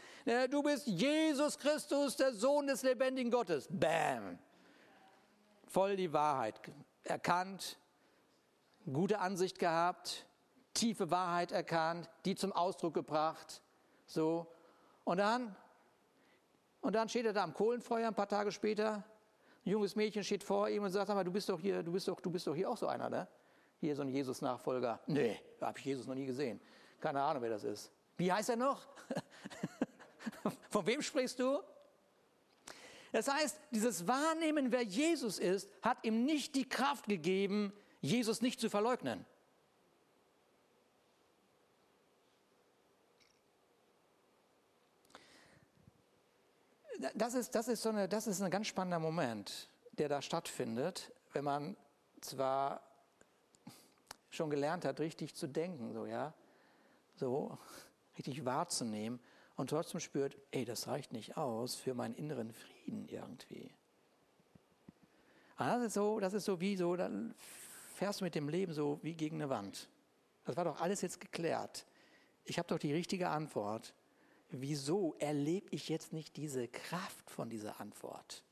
Du 0.49 0.63
bist 0.63 0.87
Jesus 0.87 1.57
Christus, 1.57 2.15
der 2.15 2.33
Sohn 2.33 2.67
des 2.67 2.83
lebendigen 2.83 3.31
Gottes. 3.31 3.67
Bam. 3.69 4.37
Voll 5.67 5.95
die 5.95 6.11
Wahrheit 6.11 6.59
erkannt, 7.03 7.77
gute 8.91 9.19
Ansicht 9.19 9.59
gehabt, 9.59 10.25
tiefe 10.73 11.11
Wahrheit 11.11 11.51
erkannt, 11.51 12.09
die 12.25 12.35
zum 12.35 12.51
Ausdruck 12.51 12.93
gebracht. 12.93 13.61
So. 14.05 14.47
Und 15.03 15.17
dann, 15.17 15.55
und 16.81 16.93
dann 16.93 17.09
steht 17.09 17.25
er 17.25 17.33
da 17.33 17.43
am 17.43 17.53
Kohlenfeuer 17.53 18.07
ein 18.07 18.15
paar 18.15 18.27
Tage 18.27 18.51
später. 18.51 19.03
Ein 19.65 19.69
junges 19.69 19.95
Mädchen 19.95 20.23
steht 20.23 20.43
vor 20.43 20.69
ihm 20.69 20.83
und 20.83 20.91
sagt, 20.91 21.07
sag 21.07 21.15
mal, 21.15 21.23
du 21.23 21.31
bist 21.31 21.47
doch 21.49 21.59
hier, 21.59 21.83
du 21.83 21.91
bist 21.91 22.07
doch, 22.07 22.19
du 22.19 22.31
bist 22.31 22.47
doch 22.47 22.55
hier 22.55 22.69
auch 22.69 22.77
so 22.77 22.87
einer, 22.87 23.09
ne? 23.09 23.27
Hier 23.79 23.95
so 23.95 24.01
ein 24.03 24.09
Jesus-Nachfolger. 24.09 24.99
Nee, 25.07 25.39
da 25.59 25.67
habe 25.67 25.79
ich 25.79 25.85
Jesus 25.85 26.05
noch 26.05 26.15
nie 26.15 26.25
gesehen. 26.25 26.59
Keine 26.99 27.21
Ahnung, 27.21 27.41
wer 27.41 27.49
das 27.49 27.63
ist. 27.63 27.91
Wie 28.21 28.31
heißt 28.31 28.49
er 28.49 28.55
noch? 28.55 28.85
Von 30.69 30.85
wem 30.85 31.01
sprichst 31.01 31.39
du? 31.39 31.59
Das 33.11 33.27
heißt, 33.27 33.59
dieses 33.71 34.07
Wahrnehmen, 34.07 34.71
wer 34.71 34.83
Jesus 34.83 35.39
ist, 35.39 35.67
hat 35.81 36.05
ihm 36.05 36.23
nicht 36.23 36.53
die 36.53 36.69
Kraft 36.69 37.05
gegeben, 37.07 37.73
Jesus 37.99 38.43
nicht 38.43 38.59
zu 38.59 38.69
verleugnen. 38.69 39.25
Das 47.15 47.33
ist, 47.33 47.55
das, 47.55 47.69
ist 47.69 47.81
so 47.81 47.89
eine, 47.89 48.07
das 48.07 48.27
ist 48.27 48.39
ein 48.39 48.51
ganz 48.51 48.67
spannender 48.67 48.99
Moment, 48.99 49.67
der 49.93 50.09
da 50.09 50.21
stattfindet, 50.21 51.11
wenn 51.33 51.43
man 51.43 51.75
zwar 52.21 52.83
schon 54.29 54.51
gelernt 54.51 54.85
hat, 54.85 54.99
richtig 54.99 55.33
zu 55.33 55.47
denken, 55.47 55.91
so, 55.91 56.05
ja, 56.05 56.35
so, 57.15 57.57
richtig 58.27 58.45
wahrzunehmen 58.45 59.19
und 59.55 59.69
trotzdem 59.69 59.99
spürt, 59.99 60.37
ey, 60.51 60.65
das 60.65 60.87
reicht 60.87 61.11
nicht 61.11 61.37
aus 61.37 61.75
für 61.75 61.93
meinen 61.93 62.15
inneren 62.15 62.53
Frieden 62.53 63.07
irgendwie. 63.07 63.71
Aber 65.55 65.75
das 65.75 65.87
ist 65.87 65.93
so, 65.93 66.19
das 66.19 66.33
ist 66.33 66.45
so 66.45 66.59
wie 66.59 66.75
so, 66.75 66.95
dann 66.95 67.35
fährst 67.95 68.21
du 68.21 68.25
mit 68.25 68.35
dem 68.35 68.49
Leben 68.49 68.73
so 68.73 68.99
wie 69.03 69.13
gegen 69.13 69.37
eine 69.37 69.49
Wand. 69.49 69.89
Das 70.45 70.55
war 70.55 70.65
doch 70.65 70.81
alles 70.81 71.01
jetzt 71.01 71.19
geklärt. 71.19 71.85
Ich 72.45 72.57
habe 72.57 72.67
doch 72.67 72.79
die 72.79 72.93
richtige 72.93 73.29
Antwort. 73.29 73.93
Wieso 74.49 75.15
erlebe 75.19 75.67
ich 75.71 75.87
jetzt 75.87 76.11
nicht 76.13 76.35
diese 76.35 76.67
Kraft 76.67 77.29
von 77.29 77.49
dieser 77.49 77.79
Antwort? 77.79 78.43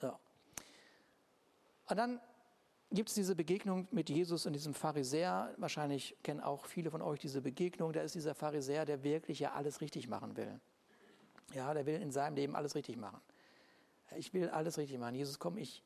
So. 0.00 0.16
Und 1.88 1.96
dann 1.96 2.20
gibt 2.90 3.10
es 3.10 3.14
diese 3.14 3.34
Begegnung 3.34 3.86
mit 3.90 4.08
Jesus 4.08 4.46
und 4.46 4.54
diesem 4.54 4.74
Pharisäer. 4.74 5.54
Wahrscheinlich 5.58 6.16
kennen 6.22 6.40
auch 6.40 6.66
viele 6.66 6.90
von 6.90 7.02
euch 7.02 7.20
diese 7.20 7.42
Begegnung. 7.42 7.92
Da 7.92 8.00
ist 8.00 8.14
dieser 8.14 8.34
Pharisäer, 8.34 8.84
der 8.86 9.02
wirklich 9.02 9.40
ja 9.40 9.52
alles 9.52 9.80
richtig 9.80 10.08
machen 10.08 10.36
will. 10.36 10.58
Ja, 11.54 11.72
der 11.74 11.86
will 11.86 12.00
in 12.00 12.10
seinem 12.10 12.36
Leben 12.36 12.56
alles 12.56 12.74
richtig 12.74 12.96
machen. 12.96 13.20
Ich 14.16 14.32
will 14.32 14.48
alles 14.48 14.78
richtig 14.78 14.98
machen. 14.98 15.14
Jesus, 15.14 15.38
komm, 15.38 15.58
ich. 15.58 15.82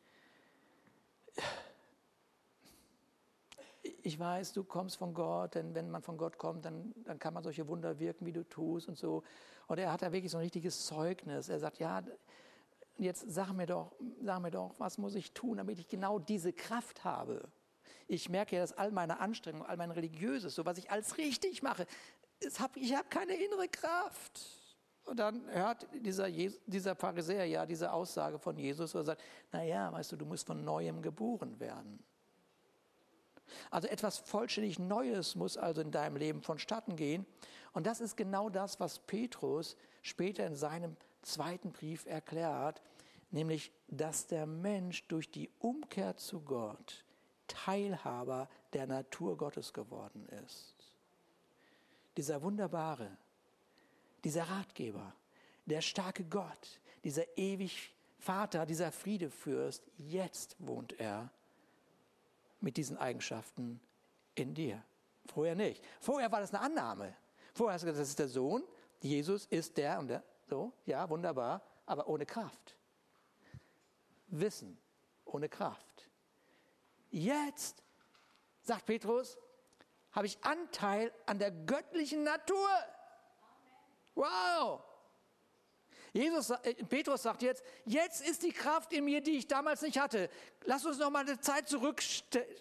Ich 4.04 4.18
weiß, 4.18 4.52
du 4.52 4.64
kommst 4.64 4.96
von 4.96 5.14
Gott, 5.14 5.54
denn 5.54 5.74
wenn 5.74 5.90
man 5.90 6.02
von 6.02 6.16
Gott 6.16 6.38
kommt, 6.38 6.64
dann, 6.64 6.92
dann 7.04 7.18
kann 7.18 7.34
man 7.34 7.42
solche 7.42 7.66
Wunder 7.68 7.98
wirken, 7.98 8.26
wie 8.26 8.32
du 8.32 8.42
tust 8.48 8.88
und 8.88 8.98
so. 8.98 9.22
Und 9.68 9.78
er 9.78 9.92
hat 9.92 10.02
da 10.02 10.12
wirklich 10.12 10.30
so 10.30 10.38
ein 10.38 10.42
richtiges 10.42 10.86
Zeugnis. 10.86 11.48
Er 11.48 11.58
sagt, 11.60 11.78
ja, 11.78 12.02
jetzt 12.98 13.24
sag 13.28 13.52
mir 13.52 13.66
doch, 13.66 13.92
sag 14.22 14.40
mir 14.40 14.50
doch, 14.50 14.74
was 14.78 14.98
muss 14.98 15.14
ich 15.14 15.32
tun, 15.32 15.58
damit 15.58 15.78
ich 15.78 15.88
genau 15.88 16.18
diese 16.18 16.52
Kraft 16.52 17.04
habe? 17.04 17.48
Ich 18.08 18.28
merke 18.28 18.56
ja, 18.56 18.62
dass 18.62 18.72
all 18.72 18.90
meine 18.90 19.20
Anstrengungen, 19.20 19.66
all 19.66 19.76
mein 19.76 19.90
Religiöses, 19.90 20.54
so 20.54 20.64
was 20.64 20.78
ich 20.78 20.90
alles 20.90 21.16
richtig 21.18 21.62
mache, 21.62 21.86
hab, 22.58 22.76
ich 22.76 22.94
habe 22.94 23.08
keine 23.08 23.34
innere 23.34 23.68
Kraft. 23.68 24.40
Und 25.04 25.18
dann 25.18 25.48
hört 25.50 25.88
dieser, 25.94 26.28
dieser 26.30 26.94
Pharisäer 26.94 27.44
ja 27.44 27.66
diese 27.66 27.92
Aussage 27.92 28.38
von 28.38 28.56
Jesus, 28.56 28.94
wo 28.94 28.98
er 28.98 29.04
sagt, 29.04 29.22
naja, 29.50 29.92
weißt 29.92 30.12
du, 30.12 30.16
du 30.16 30.24
musst 30.24 30.46
von 30.46 30.64
Neuem 30.64 31.02
geboren 31.02 31.58
werden. 31.58 32.02
Also 33.70 33.88
etwas 33.88 34.18
vollständig 34.18 34.78
Neues 34.78 35.34
muss 35.34 35.56
also 35.56 35.80
in 35.80 35.90
deinem 35.90 36.16
Leben 36.16 36.42
vonstatten 36.42 36.96
gehen. 36.96 37.26
Und 37.72 37.86
das 37.86 38.00
ist 38.00 38.16
genau 38.16 38.48
das, 38.48 38.80
was 38.80 38.98
Petrus 39.00 39.76
später 40.02 40.46
in 40.46 40.54
seinem 40.54 40.96
zweiten 41.22 41.72
Brief 41.72 42.06
erklärt, 42.06 42.82
nämlich 43.30 43.72
dass 43.88 44.26
der 44.26 44.46
Mensch 44.46 45.06
durch 45.08 45.30
die 45.30 45.50
Umkehr 45.58 46.16
zu 46.16 46.40
Gott 46.40 47.04
Teilhaber 47.48 48.48
der 48.72 48.86
Natur 48.86 49.36
Gottes 49.36 49.72
geworden 49.72 50.26
ist. 50.46 50.74
Dieser 52.16 52.42
wunderbare, 52.42 53.16
dieser 54.24 54.44
Ratgeber, 54.44 55.14
der 55.66 55.80
starke 55.80 56.24
Gott, 56.24 56.80
dieser 57.04 57.36
ewig 57.36 57.94
Vater, 58.18 58.66
dieser 58.66 58.92
Friedefürst, 58.92 59.82
jetzt 59.96 60.56
wohnt 60.58 60.98
er 61.00 61.30
mit 62.60 62.76
diesen 62.76 62.96
Eigenschaften 62.96 63.80
in 64.34 64.54
dir. 64.54 64.82
Vorher 65.26 65.54
nicht. 65.54 65.82
Vorher 66.00 66.30
war 66.30 66.40
das 66.40 66.54
eine 66.54 66.62
Annahme. 66.62 67.14
Vorher 67.54 67.74
hast 67.74 67.82
du 67.82 67.86
gesagt, 67.86 68.00
das 68.02 68.08
ist 68.08 68.18
der 68.18 68.28
Sohn, 68.28 68.62
Jesus 69.00 69.46
ist 69.46 69.76
der 69.76 69.98
und 69.98 70.08
der. 70.08 70.22
So, 70.52 70.70
ja, 70.84 71.08
wunderbar, 71.08 71.62
aber 71.86 72.06
ohne 72.08 72.26
Kraft. 72.26 72.76
Wissen 74.26 74.78
ohne 75.24 75.48
Kraft. 75.48 76.10
Jetzt, 77.08 77.82
sagt 78.60 78.84
Petrus, 78.84 79.38
habe 80.10 80.26
ich 80.26 80.36
Anteil 80.44 81.10
an 81.24 81.38
der 81.38 81.52
göttlichen 81.52 82.22
Natur. 82.22 82.68
Wow! 84.14 84.82
Jesus, 86.12 86.50
äh, 86.50 86.74
Petrus 86.84 87.22
sagt 87.22 87.40
jetzt, 87.40 87.64
jetzt 87.86 88.20
ist 88.20 88.42
die 88.42 88.52
Kraft 88.52 88.92
in 88.92 89.06
mir, 89.06 89.22
die 89.22 89.38
ich 89.38 89.46
damals 89.46 89.80
nicht 89.80 89.98
hatte. 89.98 90.28
Lass 90.66 90.84
uns 90.84 90.98
noch 90.98 91.08
mal 91.08 91.20
eine 91.20 91.40
Zeit 91.40 91.66
zurück, 91.66 92.02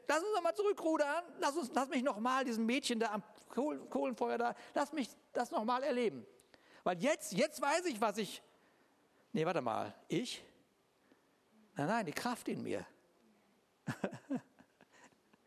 lass 0.07 0.23
uns 0.23 0.33
noch 0.33 0.41
mal 0.41 0.55
zurückrudern. 0.55 1.25
Lass 1.39 1.57
uns, 1.57 1.69
lass 1.73 1.89
mich 1.89 2.03
noch 2.03 2.21
mal 2.21 2.45
diesem 2.45 2.65
Mädchen 2.65 3.01
da 3.01 3.11
am 3.11 3.23
Kohlenfeuer 3.49 4.37
da, 4.37 4.55
lass 4.75 4.93
mich 4.93 5.09
das 5.33 5.51
noch 5.51 5.65
mal 5.65 5.83
erleben. 5.83 6.25
Weil 6.83 7.01
jetzt, 7.01 7.33
jetzt 7.33 7.61
weiß 7.61 7.85
ich, 7.85 7.99
was 8.01 8.17
ich. 8.17 8.41
Nee, 9.33 9.45
warte 9.45 9.61
mal. 9.61 9.93
Ich? 10.07 10.43
Nein, 11.75 11.87
nein, 11.87 12.05
die 12.05 12.11
Kraft 12.11 12.47
in 12.47 12.63
mir. 12.63 12.85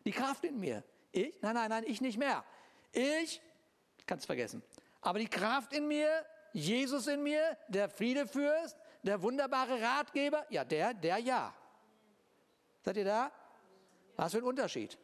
die 0.04 0.12
Kraft 0.12 0.44
in 0.44 0.58
mir. 0.58 0.82
Ich? 1.12 1.34
Nein, 1.42 1.54
nein, 1.54 1.68
nein, 1.68 1.84
ich 1.86 2.00
nicht 2.00 2.18
mehr. 2.18 2.44
Ich 2.92 3.40
kann's 4.06 4.26
vergessen. 4.26 4.62
Aber 5.00 5.18
die 5.18 5.28
Kraft 5.28 5.72
in 5.72 5.86
mir, 5.86 6.24
Jesus 6.52 7.06
in 7.06 7.22
mir, 7.22 7.56
der 7.68 7.88
Friedefürst, 7.88 8.76
der 9.02 9.20
wunderbare 9.22 9.80
Ratgeber? 9.80 10.46
Ja, 10.48 10.64
der, 10.64 10.94
der 10.94 11.18
ja. 11.18 11.54
Seid 12.82 12.96
ihr 12.96 13.04
da? 13.04 13.32
Was 14.16 14.32
für 14.32 14.38
ein 14.38 14.44
Unterschied. 14.44 14.96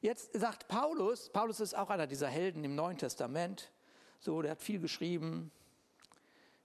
Jetzt 0.00 0.32
sagt 0.34 0.68
Paulus, 0.68 1.30
Paulus 1.30 1.60
ist 1.60 1.74
auch 1.74 1.90
einer 1.90 2.06
dieser 2.06 2.28
Helden 2.28 2.62
im 2.64 2.74
Neuen 2.74 2.98
Testament, 2.98 3.70
so, 4.18 4.42
der 4.42 4.52
hat 4.52 4.62
viel 4.62 4.80
geschrieben. 4.80 5.50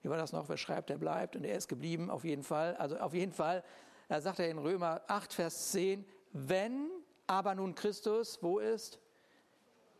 Wie 0.02 0.08
war 0.08 0.16
das 0.16 0.32
noch? 0.32 0.48
Wer 0.48 0.56
schreibt, 0.56 0.90
der 0.90 0.98
bleibt. 0.98 1.36
Und 1.36 1.44
er 1.44 1.56
ist 1.56 1.68
geblieben, 1.68 2.10
auf 2.10 2.24
jeden 2.24 2.42
Fall. 2.42 2.76
Also 2.76 2.96
auf 2.98 3.14
jeden 3.14 3.32
Fall, 3.32 3.62
da 4.08 4.20
sagt 4.20 4.38
er 4.38 4.48
in 4.48 4.58
Römer 4.58 5.02
8, 5.08 5.32
Vers 5.32 5.72
10, 5.72 6.04
wenn 6.32 6.88
aber 7.26 7.54
nun 7.54 7.74
Christus, 7.74 8.42
wo 8.42 8.58
ist? 8.58 8.98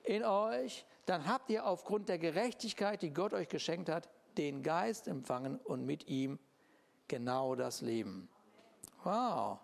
In 0.02 0.24
euch, 0.24 0.86
dann 1.06 1.26
habt 1.26 1.50
ihr 1.50 1.66
aufgrund 1.66 2.08
der 2.08 2.18
Gerechtigkeit, 2.18 3.02
die 3.02 3.12
Gott 3.12 3.34
euch 3.34 3.48
geschenkt 3.48 3.88
hat, 3.88 4.08
den 4.36 4.62
Geist 4.62 5.06
empfangen 5.06 5.58
und 5.58 5.84
mit 5.84 6.08
ihm 6.08 6.38
genau 7.08 7.54
das 7.54 7.82
Leben. 7.82 8.28
Wow. 9.04 9.58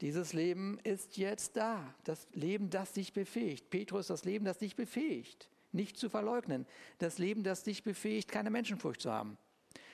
Dieses 0.00 0.32
Leben 0.32 0.78
ist 0.82 1.16
jetzt 1.16 1.56
da. 1.56 1.94
Das 2.04 2.26
Leben, 2.32 2.70
das 2.70 2.92
dich 2.92 3.12
befähigt. 3.12 3.70
Petrus, 3.70 4.08
das 4.08 4.24
Leben, 4.24 4.44
das 4.44 4.58
dich 4.58 4.74
befähigt, 4.74 5.48
nicht 5.72 5.96
zu 5.96 6.08
verleugnen. 6.08 6.66
Das 6.98 7.18
Leben, 7.18 7.42
das 7.42 7.62
dich 7.62 7.82
befähigt, 7.82 8.30
keine 8.30 8.50
Menschenfurcht 8.50 9.00
zu 9.00 9.10
haben. 9.10 9.38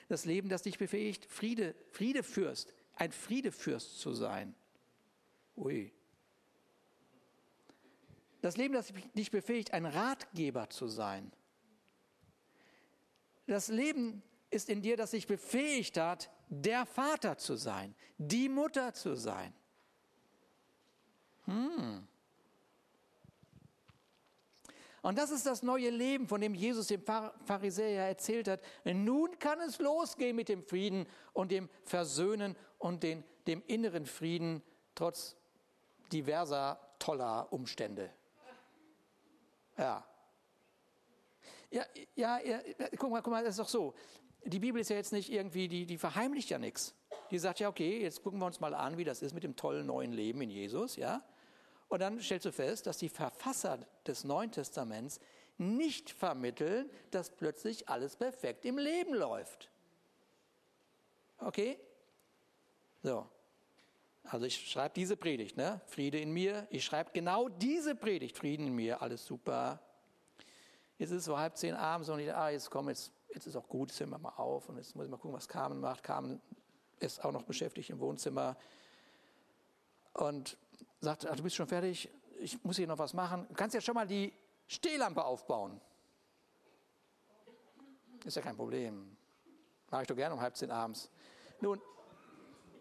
Das 0.07 0.25
Leben, 0.25 0.49
das 0.49 0.63
dich 0.63 0.77
befähigt, 0.77 1.25
Friede, 1.25 1.75
Friedefürst, 1.91 2.73
ein 2.95 3.11
Friedefürst 3.11 3.99
zu 3.99 4.13
sein. 4.13 4.55
Ui. 5.55 5.93
Das 8.41 8.57
Leben, 8.57 8.73
das 8.73 8.93
dich 9.15 9.31
befähigt, 9.31 9.73
ein 9.73 9.85
Ratgeber 9.85 10.69
zu 10.69 10.87
sein. 10.87 11.31
Das 13.47 13.67
Leben 13.67 14.23
ist 14.49 14.69
in 14.69 14.81
dir, 14.81 14.97
das 14.97 15.11
dich 15.11 15.27
befähigt 15.27 15.97
hat, 15.97 16.29
der 16.49 16.85
Vater 16.85 17.37
zu 17.37 17.55
sein, 17.55 17.95
die 18.17 18.49
Mutter 18.49 18.93
zu 18.93 19.15
sein. 19.15 19.53
Hm. 21.45 22.07
Und 25.01 25.17
das 25.17 25.31
ist 25.31 25.45
das 25.45 25.63
neue 25.63 25.89
Leben, 25.89 26.27
von 26.27 26.41
dem 26.41 26.53
Jesus 26.53 26.87
dem 26.87 27.03
Pharisäer 27.03 28.07
erzählt 28.07 28.47
hat. 28.47 28.61
Nun 28.83 29.37
kann 29.39 29.59
es 29.61 29.79
losgehen 29.79 30.35
mit 30.35 30.49
dem 30.49 30.63
Frieden 30.63 31.05
und 31.33 31.51
dem 31.51 31.69
Versöhnen 31.83 32.55
und 32.77 33.03
den, 33.03 33.23
dem 33.47 33.63
inneren 33.67 34.05
Frieden 34.05 34.61
trotz 34.95 35.35
diverser 36.11 36.79
toller 36.99 37.51
Umstände. 37.51 38.09
Ja. 39.77 40.03
Ja, 41.71 41.85
ja, 42.15 42.39
ja 42.39 42.59
guck 42.97 43.11
mal, 43.11 43.21
guck 43.21 43.31
mal, 43.31 43.43
das 43.43 43.51
ist 43.51 43.59
doch 43.59 43.69
so. 43.69 43.93
Die 44.43 44.59
Bibel 44.59 44.81
ist 44.81 44.89
ja 44.89 44.95
jetzt 44.95 45.13
nicht 45.13 45.31
irgendwie, 45.31 45.67
die, 45.67 45.85
die 45.85 45.97
verheimlicht 45.97 46.49
ja 46.49 46.57
nichts. 46.57 46.95
Die 47.31 47.37
sagt 47.37 47.59
ja, 47.59 47.69
okay, 47.69 48.01
jetzt 48.01 48.23
gucken 48.23 48.39
wir 48.39 48.45
uns 48.45 48.59
mal 48.59 48.73
an, 48.73 48.97
wie 48.97 49.03
das 49.03 49.21
ist 49.21 49.33
mit 49.33 49.43
dem 49.43 49.55
tollen 49.55 49.85
neuen 49.85 50.11
Leben 50.11 50.41
in 50.41 50.49
Jesus, 50.49 50.95
ja. 50.95 51.21
Und 51.89 51.99
dann 51.99 52.19
stellst 52.21 52.45
du 52.45 52.51
fest, 52.51 52.87
dass 52.87 52.97
die 52.97 53.09
Verfasser 53.09 53.79
des 54.05 54.23
Neuen 54.23 54.51
Testaments 54.51 55.19
nicht 55.57 56.11
vermitteln, 56.11 56.89
dass 57.11 57.31
plötzlich 57.31 57.89
alles 57.89 58.15
perfekt 58.15 58.63
im 58.63 58.77
Leben 58.77 59.13
läuft. 59.13 59.69
Okay? 61.39 61.77
So. 63.03 63.27
Also 64.23 64.45
ich 64.45 64.69
schreibe 64.69 64.93
diese 64.93 65.17
Predigt, 65.17 65.57
ne? 65.57 65.81
Friede 65.87 66.19
in 66.19 66.31
mir. 66.31 66.67
Ich 66.69 66.85
schreibe 66.85 67.11
genau 67.13 67.49
diese 67.49 67.95
Predigt, 67.95 68.37
Frieden 68.37 68.67
in 68.67 68.75
mir, 68.75 69.01
alles 69.01 69.25
super. 69.25 69.81
Jetzt 70.99 71.11
ist 71.11 71.17
es 71.17 71.25
so 71.25 71.37
halb 71.37 71.57
zehn 71.57 71.73
abends 71.73 72.09
und 72.09 72.19
ich, 72.19 72.31
ah, 72.31 72.49
jetzt 72.49 72.69
komm, 72.69 72.89
jetzt, 72.89 73.11
jetzt 73.33 73.47
ist 73.47 73.55
auch 73.55 73.67
gut, 73.67 73.89
jetzt 73.89 73.99
hören 73.99 74.11
wir 74.11 74.19
mal 74.19 74.33
auf 74.35 74.69
und 74.69 74.77
jetzt 74.77 74.95
muss 74.95 75.05
ich 75.05 75.11
mal 75.11 75.17
gucken, 75.17 75.35
was 75.35 75.47
Carmen 75.47 75.79
macht. 75.79 76.03
Carmen 76.03 76.41
ist 76.99 77.23
auch 77.23 77.31
noch 77.31 77.43
beschäftigt 77.43 77.89
im 77.89 77.99
Wohnzimmer 77.99 78.55
und 80.13 80.57
sagt, 80.99 81.25
ach, 81.27 81.35
du 81.35 81.43
bist 81.43 81.55
schon 81.55 81.67
fertig, 81.67 82.09
ich 82.39 82.63
muss 82.63 82.77
hier 82.77 82.87
noch 82.87 82.97
was 82.97 83.13
machen. 83.13 83.45
Du 83.49 83.55
kannst 83.55 83.73
ja 83.73 83.81
schon 83.81 83.95
mal 83.95 84.07
die 84.07 84.33
Stehlampe 84.67 85.23
aufbauen. 85.23 85.79
Ist 88.25 88.35
ja 88.35 88.41
kein 88.41 88.55
Problem. 88.55 89.15
Mache 89.89 90.03
ich 90.03 90.07
doch 90.07 90.15
gerne 90.15 90.35
um 90.35 90.41
halb 90.41 90.55
zehn 90.55 90.71
abends. 90.71 91.09
Nun, 91.61 91.81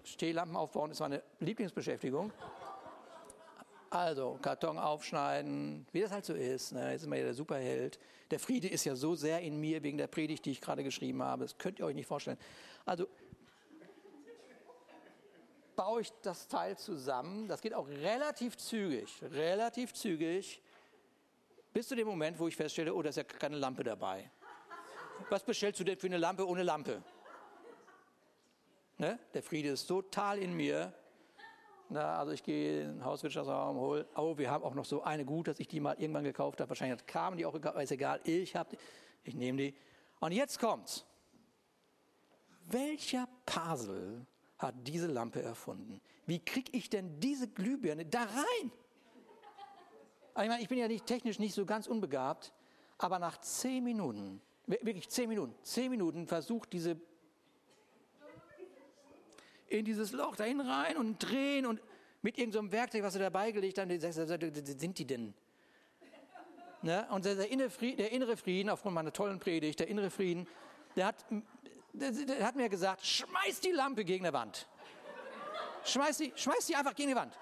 Stehlampen 0.04 0.57
aufbauen 0.57 0.90
ist 0.90 1.00
meine 1.00 1.22
Lieblingsbeschäftigung. 1.40 2.33
Also, 3.90 4.38
Karton 4.42 4.78
aufschneiden, 4.78 5.87
wie 5.92 6.02
das 6.02 6.11
halt 6.11 6.26
so 6.26 6.35
ist. 6.35 6.72
Ne? 6.72 6.92
Jetzt 6.92 7.02
ist 7.02 7.09
man 7.09 7.18
ja 7.18 7.24
der 7.24 7.35
Superheld. 7.35 7.98
Der 8.31 8.38
Friede 8.38 8.68
ist 8.68 8.85
ja 8.85 8.94
so 8.94 9.14
sehr 9.14 9.40
in 9.40 9.59
mir 9.59 9.83
wegen 9.83 9.96
der 9.96 10.09
Predigt, 10.09 10.44
die 10.44 10.50
ich 10.50 10.61
gerade 10.61 10.85
geschrieben 10.85 11.22
habe. 11.22 11.44
Das 11.44 11.57
könnt 11.57 11.78
ihr 11.78 11.87
euch 11.87 11.94
nicht 11.94 12.07
vorstellen. 12.07 12.38
Also, 12.85 13.09
baue 15.79 16.01
ich 16.01 16.12
das 16.23 16.49
Teil 16.49 16.77
zusammen. 16.77 17.47
Das 17.47 17.61
geht 17.61 17.73
auch 17.73 17.87
relativ 17.87 18.57
zügig, 18.57 19.23
relativ 19.23 19.95
zügig, 19.95 20.61
bis 21.73 21.87
zu 21.87 21.95
dem 21.95 22.09
Moment, 22.09 22.37
wo 22.37 22.49
ich 22.49 22.57
feststelle, 22.57 22.93
oh, 22.93 23.01
da 23.01 23.11
ist 23.11 23.17
ja 23.17 23.23
keine 23.23 23.57
Lampe 23.57 23.85
dabei. 23.85 24.29
Was 25.31 25.45
bestellst 25.45 25.79
du 25.79 25.85
denn 25.85 25.97
für 25.97 26.09
eine 26.09 26.17
Lampe 26.17 26.45
ohne 26.49 26.64
Lampe? 26.64 27.01
Ne? 28.97 29.21
Der 29.33 29.41
Friede 29.41 29.69
ist 29.69 29.87
total 29.87 30.41
in 30.41 30.53
mir. 30.53 30.93
Na, 31.91 32.19
also 32.19 32.33
ich 32.33 32.43
gehe 32.43 32.83
in 32.83 32.97
den 32.97 33.05
Hauswirtschaftsraum, 33.05 33.77
hol, 33.77 34.05
oh, 34.17 34.37
wir 34.37 34.51
haben 34.51 34.64
auch 34.64 34.75
noch 34.75 34.85
so 34.85 35.05
eine 35.05 35.25
gut, 35.25 35.47
dass 35.47 35.61
ich 35.61 35.69
die 35.69 35.79
mal 35.79 35.95
irgendwann 35.97 36.25
gekauft 36.25 36.61
habe. 36.61 36.71
Wahrscheinlich 36.71 37.07
kamen 37.07 37.37
die 37.37 37.47
auch 37.47 37.53
gekauft, 37.53 37.79
ist 37.81 37.93
egal. 37.93 38.21
Ich 38.25 38.57
habe 38.57 38.77
ich 39.23 39.37
nehme 39.37 39.59
die. 39.59 39.77
Und 40.19 40.33
jetzt 40.33 40.59
kommt's. 40.59 41.05
Welcher 42.67 43.29
Puzzle 43.47 44.27
hat 44.59 44.75
diese 44.87 45.07
Lampe 45.07 45.42
erfunden? 45.42 46.01
Wie 46.27 46.40
kriege 46.40 46.71
ich 46.77 46.90
denn 46.90 47.21
diese 47.21 47.49
Glühbirne 47.49 48.05
da 48.05 48.25
rein? 48.25 48.73
Also 50.35 50.44
ich, 50.44 50.49
meine, 50.49 50.62
ich 50.62 50.68
bin 50.68 50.79
ja 50.79 50.88
nicht, 50.88 51.07
technisch 51.07 51.38
nicht 51.38 51.55
so 51.55 51.64
ganz 51.64 51.87
unbegabt, 51.87 52.53
aber 52.99 53.18
nach 53.18 53.40
zehn 53.40 53.83
Minuten, 53.85 54.40
wirklich 54.66 55.09
zehn 55.09 55.29
Minuten, 55.29 55.55
zehn 55.62 55.90
Minuten 55.90 56.27
versucht 56.27 56.73
diese 56.73 57.01
in 59.68 59.85
dieses 59.85 60.12
Loch 60.12 60.35
dahin 60.37 60.61
rein 60.61 60.97
und 60.97 61.18
drehen 61.18 61.66
und 61.66 61.81
mit 62.23 62.38
irgendeinem 62.38 62.66
so 62.66 62.73
Werkzeug, 62.73 63.03
was 63.03 63.12
sie 63.12 63.18
dabei 63.18 63.53
gelegt 63.53 63.79
haben, 63.79 63.90
sind 64.01 64.99
die 64.99 65.05
denn? 65.05 65.35
Ne? 66.83 67.07
Und 67.11 67.25
der, 67.25 67.51
innere 67.51 67.71
Frieden, 67.71 67.97
der 67.99 68.12
innere 68.12 68.37
Frieden, 68.37 68.71
aufgrund 68.71 68.94
meiner 68.94 69.12
tollen 69.12 69.38
Predigt, 69.38 69.81
der 69.81 69.88
innere 69.88 70.11
Frieden, 70.11 70.47
der 70.97 71.07
hat, 71.07 71.25
der, 71.99 72.47
hat 72.47 72.57
mir 72.57 72.69
gesagt, 72.69 73.05
schmeiß 73.05 73.61
die 73.61 73.73
Lampe 73.73 74.05
gegen 74.05 74.25
die 74.25 74.33
Wand. 74.33 74.67
Schmeiß 75.85 76.19
die, 76.19 76.33
schmeiß 76.35 76.67
die 76.67 76.77
einfach 76.77 76.95
gegen 76.95 77.11
die 77.11 77.17
Wand. 77.17 77.37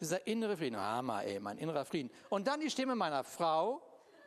Dieser 0.00 0.26
innere 0.26 0.56
Frieden, 0.56 0.78
Hammer, 0.78 1.24
ey, 1.24 1.38
mein 1.40 1.58
innerer 1.58 1.84
Frieden. 1.84 2.10
Und 2.30 2.46
dann 2.46 2.60
die 2.60 2.70
Stimme 2.70 2.94
meiner 2.94 3.22
Frau, 3.22 3.82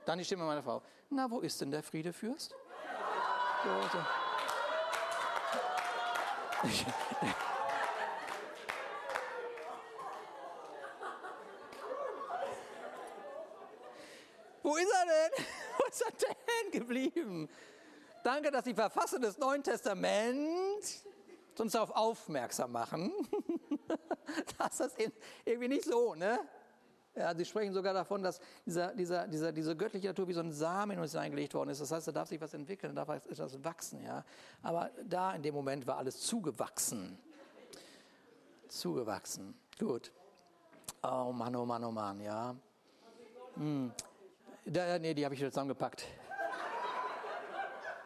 dann 0.05 0.19
die 0.19 0.25
Stimme 0.25 0.43
meiner 0.43 0.61
Frau. 0.61 0.83
Na, 1.09 1.29
wo 1.29 1.39
ist 1.39 1.59
denn 1.61 1.71
der 1.71 1.81
Friedefürst? 1.81 2.55
So, 3.63 3.81
so. 3.91 3.99
Wo 14.61 14.77
ist 14.77 14.91
er 14.91 15.05
denn? 15.05 15.45
Wo 15.77 15.85
ist 15.89 16.01
er 16.01 16.11
denn 16.11 16.71
geblieben? 16.71 17.49
Danke, 18.23 18.51
dass 18.51 18.63
die 18.63 18.73
Verfasser 18.73 19.19
des 19.19 19.37
Neuen 19.37 19.61
Testaments 19.61 21.05
uns 21.59 21.73
darauf 21.73 21.91
aufmerksam 21.91 22.71
machen, 22.71 23.11
dass 24.57 24.77
das 24.77 24.93
irgendwie 25.45 25.67
nicht 25.67 25.85
so, 25.85 26.15
ne? 26.15 26.39
Ja, 27.15 27.35
sie 27.35 27.45
sprechen 27.45 27.73
sogar 27.73 27.93
davon, 27.93 28.23
dass 28.23 28.39
dieser, 28.65 28.91
dieser, 28.95 29.27
dieser, 29.27 29.51
diese 29.51 29.75
göttliche 29.75 30.07
Natur 30.07 30.27
wie 30.27 30.33
so 30.33 30.39
ein 30.39 30.51
Samen 30.51 30.93
in 30.93 30.99
uns 30.99 31.15
eingelegt 31.15 31.53
worden 31.53 31.69
ist. 31.69 31.79
Das 31.79 31.91
heißt, 31.91 32.07
da 32.07 32.11
darf 32.11 32.27
sich 32.27 32.41
was 32.41 32.55
entwickeln, 32.55 32.95
da 32.95 33.05
darf 33.05 33.23
etwas 33.27 33.63
wachsen. 33.63 34.01
Ja? 34.03 34.25
Aber 34.63 34.89
da 35.03 35.35
in 35.35 35.43
dem 35.43 35.53
Moment 35.53 35.85
war 35.85 35.97
alles 35.97 36.21
zugewachsen. 36.21 37.19
Zugewachsen. 38.67 39.53
Gut. 39.77 40.11
Oh 41.03 41.31
Mann, 41.31 41.55
oh 41.55 41.65
Mann, 41.65 41.83
oh 41.83 41.91
Mann, 41.91 42.19
ja. 42.19 42.55
Hm. 43.57 43.91
Da, 44.65 44.97
nee, 44.97 45.13
die 45.13 45.23
habe 45.23 45.35
ich 45.35 45.41
wieder 45.41 45.51
zusammengepackt. 45.51 46.07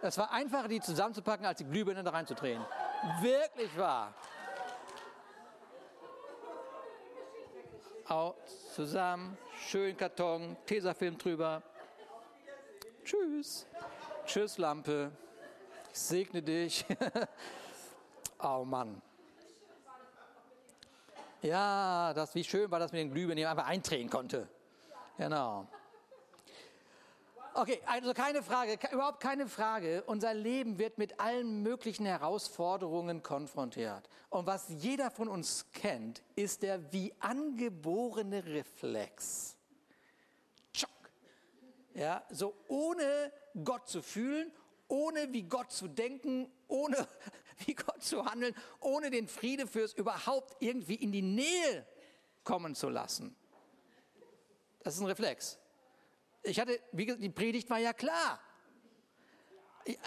Es 0.02 0.18
war 0.18 0.32
einfacher, 0.32 0.68
die 0.68 0.80
zusammenzupacken, 0.80 1.46
als 1.46 1.58
die 1.58 1.66
Glühbirne 1.66 2.04
da 2.04 2.12
reinzudrehen. 2.12 2.64
Wirklich 3.22 3.76
wahr. 3.78 4.14
Auch 8.08 8.36
zusammen, 8.74 9.38
schön 9.68 9.98
Karton, 9.98 10.56
Tesafilm 10.66 11.18
drüber. 11.18 11.62
Tschüss. 13.04 13.66
Tschüss, 14.26 14.58
Lampe. 14.58 15.12
Ich 15.92 16.00
segne 16.00 16.42
dich. 16.42 16.86
oh 18.44 18.64
Mann. 18.64 19.02
Ja, 21.42 22.14
das, 22.14 22.34
wie 22.36 22.44
schön 22.44 22.70
war 22.72 22.80
das 22.80 22.92
mit 22.92 23.02
den 23.02 23.12
Glühbirnen, 23.12 23.38
die 23.38 23.44
man 23.44 23.58
einfach 23.58 23.68
eindrehen 23.68 24.10
konnte. 24.10 24.48
Genau. 25.18 25.68
Okay, 27.58 27.82
also 27.88 28.14
keine 28.14 28.44
Frage, 28.44 28.78
überhaupt 28.92 29.20
keine 29.20 29.48
Frage. 29.48 30.04
Unser 30.06 30.36
Leben 30.36 30.78
wird 30.78 31.00
mit 31.00 31.20
allen 31.20 31.64
möglichen 31.64 32.06
Herausforderungen 32.06 33.24
konfrontiert. 33.24 34.08
Und 34.30 34.46
was 34.46 34.68
jeder 34.70 35.10
von 35.10 35.28
uns 35.28 35.66
kennt, 35.74 36.22
ist 36.36 36.62
der 36.62 36.94
wie 36.94 37.16
angeborene 37.20 38.46
Reflex. 38.46 39.58
Tschock. 40.72 40.92
Ja, 41.96 42.24
so 42.30 42.54
ohne 42.68 43.34
Gott 43.64 43.90
zu 43.90 44.04
fühlen, 44.04 44.52
ohne 44.88 45.34
wie 45.34 45.42
Gott 45.42 45.72
zu 45.72 45.88
denken, 45.88 46.52
ohne 46.68 47.08
wie 47.66 47.74
Gott 47.74 48.04
zu 48.04 48.24
handeln, 48.24 48.54
ohne 48.82 49.10
den 49.10 49.28
Friede 49.28 49.66
fürs 49.66 49.94
überhaupt 49.94 50.58
irgendwie 50.60 50.94
in 50.94 51.12
die 51.12 51.24
Nähe 51.24 51.88
kommen 52.44 52.76
zu 52.76 52.88
lassen. 52.88 53.36
Das 54.84 54.94
ist 54.94 55.02
ein 55.02 55.08
Reflex. 55.08 55.58
Ich 56.44 56.60
hatte, 56.60 56.80
wie 56.92 57.06
gesagt, 57.06 57.24
die 57.24 57.30
Predigt 57.30 57.70
war 57.70 57.80
ja 57.80 57.94
klar. 57.94 58.40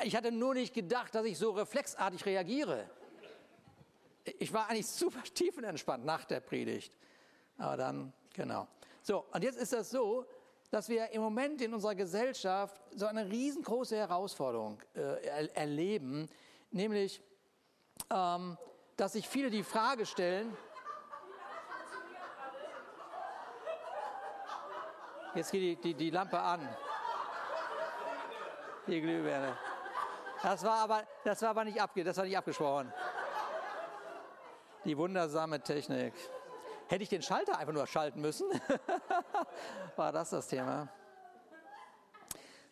Ich 0.04 0.14
hatte 0.14 0.30
nur 0.30 0.54
nicht 0.54 0.74
gedacht, 0.74 1.14
dass 1.14 1.24
ich 1.24 1.38
so 1.38 1.50
reflexartig 1.52 2.24
reagiere. 2.26 2.88
Ich 4.38 4.52
war 4.52 4.68
eigentlich 4.68 4.86
super 5.02 5.22
tiefenentspannt 5.22 6.04
nach 6.04 6.24
der 6.24 6.40
Predigt. 6.40 6.96
Aber 7.58 7.76
dann, 7.76 8.12
genau. 8.34 8.68
So, 9.02 9.26
und 9.32 9.42
jetzt 9.42 9.58
ist 9.58 9.72
das 9.72 9.90
so, 9.90 10.26
dass 10.70 10.88
wir 10.88 11.10
im 11.10 11.22
Moment 11.22 11.60
in 11.60 11.74
unserer 11.74 11.94
Gesellschaft 11.94 12.80
so 12.94 13.06
eine 13.06 13.28
riesengroße 13.28 13.96
Herausforderung 13.96 14.80
äh, 14.94 15.48
erleben, 15.48 16.28
nämlich, 16.70 17.20
ähm, 18.10 18.56
dass 18.96 19.14
sich 19.14 19.28
viele 19.28 19.50
die 19.50 19.64
Frage 19.64 20.06
stellen, 20.06 20.56
Jetzt 25.34 25.52
geht 25.52 25.62
die, 25.62 25.76
die, 25.76 25.94
die 25.94 26.10
Lampe 26.10 26.38
an. 26.38 26.68
Die 28.86 29.00
Glühbirne. 29.00 29.56
Das 30.42 30.64
war 30.64 30.78
aber, 30.78 31.04
das 31.22 31.40
war 31.42 31.50
aber 31.50 31.64
nicht, 31.64 31.80
abge, 31.80 32.02
das 32.02 32.16
war 32.16 32.24
nicht 32.24 32.36
abgesprochen. 32.36 32.92
Die 34.84 34.96
wundersame 34.96 35.60
Technik. 35.60 36.14
Hätte 36.88 37.02
ich 37.04 37.08
den 37.08 37.22
Schalter 37.22 37.58
einfach 37.58 37.72
nur 37.72 37.86
schalten 37.86 38.20
müssen? 38.20 38.46
war 39.96 40.10
das 40.10 40.30
das 40.30 40.48
Thema? 40.48 40.88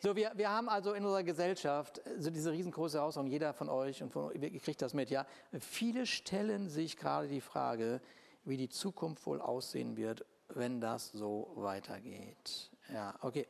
So, 0.01 0.17
wir, 0.17 0.33
wir 0.35 0.51
haben 0.51 0.69
also 0.69 0.95
in 0.95 1.05
unserer 1.05 1.23
Gesellschaft 1.23 2.01
so 2.19 2.31
diese 2.31 2.51
riesengroße 2.51 2.99
Herausforderung, 2.99 3.31
jeder 3.31 3.53
von 3.53 3.69
euch 3.69 4.03
und 4.03 4.11
von, 4.11 4.33
kriegt 4.33 4.83
das 4.83 4.95
mit, 4.95 5.11
ja. 5.11 5.27
Viele 5.61 6.07
stellen 6.07 6.69
sich 6.69 6.97
gerade 6.97 7.29
die 7.29 7.41
Frage, 7.41 8.01
wie 8.45 8.57
die 8.57 8.69
Zukunft 8.69 9.27
wohl 9.27 9.41
aussehen 9.41 9.97
wird 9.97 10.25
wenn 10.55 10.81
das 10.81 11.11
so 11.13 11.53
weitergeht. 11.57 12.71
Ja, 12.93 13.15
okay. 13.21 13.47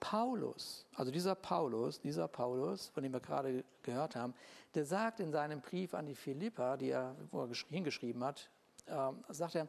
Paulus, 0.00 0.86
also 0.94 1.10
dieser 1.10 1.34
Paulus, 1.34 2.00
dieser 2.00 2.28
Paulus, 2.28 2.86
von 2.86 3.02
dem 3.02 3.12
wir 3.12 3.20
gerade 3.20 3.64
gehört 3.82 4.14
haben, 4.14 4.32
der 4.74 4.84
sagt 4.84 5.18
in 5.18 5.32
seinem 5.32 5.60
Brief 5.60 5.94
an 5.94 6.06
die 6.06 6.14
Philippa, 6.14 6.76
die 6.76 6.90
er, 6.90 7.16
er 7.32 7.48
hingeschrieben 7.68 8.22
hat, 8.22 8.48
äh, 8.86 9.10
sagt 9.28 9.56
er, 9.56 9.68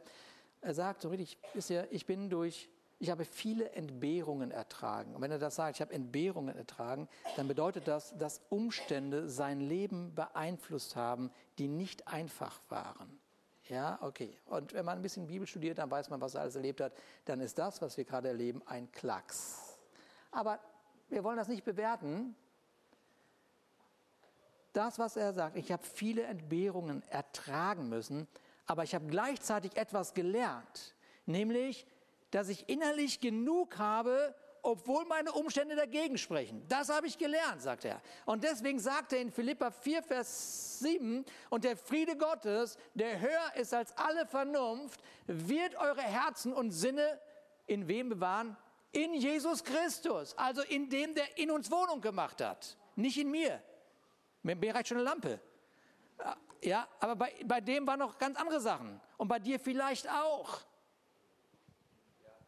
er 0.60 0.74
sagt 0.74 1.02
so 1.02 1.08
richtig, 1.08 1.38
ist 1.54 1.70
ja, 1.70 1.84
ich 1.90 2.06
bin 2.06 2.30
durch, 2.30 2.68
ich 2.98 3.10
habe 3.10 3.24
viele 3.24 3.70
Entbehrungen 3.72 4.50
ertragen. 4.50 5.14
Und 5.14 5.22
wenn 5.22 5.30
er 5.30 5.38
das 5.38 5.56
sagt, 5.56 5.76
ich 5.76 5.80
habe 5.80 5.94
Entbehrungen 5.94 6.54
ertragen, 6.54 7.08
dann 7.36 7.48
bedeutet 7.48 7.88
das, 7.88 8.16
dass 8.16 8.42
Umstände 8.50 9.28
sein 9.28 9.60
Leben 9.60 10.14
beeinflusst 10.14 10.96
haben, 10.96 11.30
die 11.58 11.68
nicht 11.68 12.06
einfach 12.08 12.60
waren. 12.68 13.19
Ja, 13.70 14.00
okay. 14.02 14.36
Und 14.46 14.74
wenn 14.74 14.84
man 14.84 14.98
ein 14.98 15.02
bisschen 15.02 15.28
Bibel 15.28 15.46
studiert, 15.46 15.78
dann 15.78 15.88
weiß 15.88 16.10
man, 16.10 16.20
was 16.20 16.34
er 16.34 16.40
alles 16.40 16.56
erlebt 16.56 16.80
hat. 16.80 16.92
Dann 17.24 17.40
ist 17.40 17.56
das, 17.56 17.80
was 17.80 17.96
wir 17.96 18.04
gerade 18.04 18.26
erleben, 18.26 18.60
ein 18.66 18.90
Klacks. 18.90 19.78
Aber 20.32 20.58
wir 21.08 21.22
wollen 21.22 21.36
das 21.36 21.46
nicht 21.46 21.64
bewerten. 21.64 22.34
Das, 24.72 24.98
was 24.98 25.16
er 25.16 25.32
sagt, 25.32 25.56
ich 25.56 25.70
habe 25.70 25.84
viele 25.84 26.24
Entbehrungen 26.24 27.04
ertragen 27.10 27.88
müssen, 27.88 28.26
aber 28.66 28.82
ich 28.82 28.92
habe 28.94 29.06
gleichzeitig 29.06 29.76
etwas 29.76 30.14
gelernt, 30.14 30.94
nämlich, 31.26 31.86
dass 32.32 32.48
ich 32.48 32.68
innerlich 32.68 33.20
genug 33.20 33.78
habe, 33.78 34.34
obwohl 34.62 35.04
meine 35.06 35.32
Umstände 35.32 35.76
dagegen 35.76 36.18
sprechen. 36.18 36.64
Das 36.68 36.88
habe 36.88 37.06
ich 37.06 37.18
gelernt, 37.18 37.62
sagt 37.62 37.84
er. 37.84 38.00
Und 38.26 38.44
deswegen 38.44 38.78
sagt 38.78 39.12
er 39.12 39.20
in 39.20 39.30
Philippa 39.30 39.70
4, 39.70 40.02
Vers 40.02 40.78
7, 40.80 41.24
und 41.48 41.64
der 41.64 41.76
Friede 41.76 42.16
Gottes, 42.16 42.76
der 42.94 43.20
höher 43.20 43.54
ist 43.56 43.74
als 43.74 43.96
alle 43.96 44.26
Vernunft, 44.26 45.00
wird 45.26 45.74
eure 45.76 46.02
Herzen 46.02 46.52
und 46.52 46.70
Sinne 46.70 47.20
in 47.66 47.86
wem 47.88 48.08
bewahren? 48.08 48.56
In 48.92 49.14
Jesus 49.14 49.62
Christus, 49.62 50.36
also 50.36 50.62
in 50.62 50.90
dem, 50.90 51.14
der 51.14 51.38
in 51.38 51.50
uns 51.50 51.70
Wohnung 51.70 52.00
gemacht 52.00 52.40
hat, 52.40 52.76
nicht 52.96 53.18
in 53.18 53.30
mir. 53.30 53.62
Mir 54.42 54.74
reicht 54.74 54.88
schon 54.88 54.96
eine 54.96 55.04
Lampe. 55.04 55.40
Ja, 56.62 56.86
aber 56.98 57.16
bei, 57.16 57.34
bei 57.44 57.60
dem 57.60 57.86
waren 57.86 58.00
noch 58.00 58.18
ganz 58.18 58.36
andere 58.36 58.60
Sachen. 58.60 59.00
Und 59.16 59.28
bei 59.28 59.38
dir 59.38 59.58
vielleicht 59.58 60.08
auch. 60.10 60.60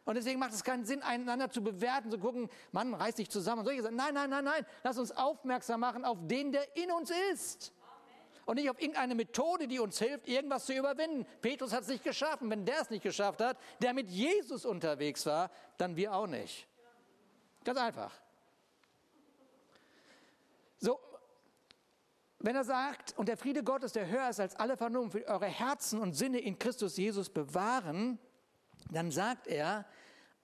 Und 0.05 0.17
deswegen 0.17 0.41
macht 0.41 0.53
es 0.53 0.65
keinen 0.65 0.85
Sinn, 0.85 1.03
einander 1.03 1.51
zu 1.51 1.63
bewerten, 1.63 2.11
zu 2.11 2.19
gucken, 2.19 2.49
Mann, 2.73 2.93
reiß 2.93 3.15
dich 3.15 3.31
zusammen 3.31 3.61
und 3.61 3.67
solche 3.67 3.83
Sachen. 3.83 3.97
Nein, 3.97 4.15
nein, 4.15 4.31
nein, 4.31 4.45
nein. 4.45 4.67
Lass 4.83 4.99
uns 4.99 5.13
aufmerksam 5.13 5.81
machen 5.81 6.05
auf 6.05 6.19
den, 6.23 6.51
der 6.51 6.77
in 6.77 6.91
uns 6.91 7.13
ist. 7.33 7.73
Und 8.45 8.57
nicht 8.57 8.69
auf 8.69 8.81
irgendeine 8.81 9.15
Methode, 9.15 9.69
die 9.69 9.79
uns 9.79 10.01
hilft, 10.01 10.27
irgendwas 10.27 10.67
zu 10.67 10.75
überwinden. 10.75 11.25
Petrus 11.41 11.73
hat 11.73 11.83
es 11.83 11.89
nicht 11.89 12.03
geschafft. 12.03 12.43
Und 12.43 12.51
wenn 12.51 12.65
der 12.65 12.81
es 12.81 12.91
nicht 12.91 13.05
geschafft 13.05 13.41
hat, 13.41 13.57
der 13.81 13.95
mit 13.95 14.11
Jesus 14.11 14.65
unterwegs 14.65 15.25
war, 15.27 15.51
dann 15.79 15.95
wir 15.95 16.13
auch 16.13 16.27
nicht. 16.27 16.67
Ganz 17.63 17.79
einfach. 17.79 18.13
So, 20.79 20.99
wenn 22.41 22.57
er 22.57 22.65
sagt, 22.65 23.17
und 23.17 23.29
der 23.29 23.37
Friede 23.37 23.63
Gottes, 23.63 23.93
der 23.93 24.09
höher 24.09 24.29
ist 24.29 24.41
als 24.41 24.57
alle 24.57 24.77
Vernunft, 24.77 25.15
will 25.15 25.25
eure 25.29 25.47
Herzen 25.47 26.01
und 26.01 26.15
Sinne 26.15 26.41
in 26.41 26.59
Christus 26.59 26.97
Jesus 26.97 27.31
bewahren, 27.31 28.19
dann 28.95 29.11
sagt 29.11 29.47
er, 29.47 29.87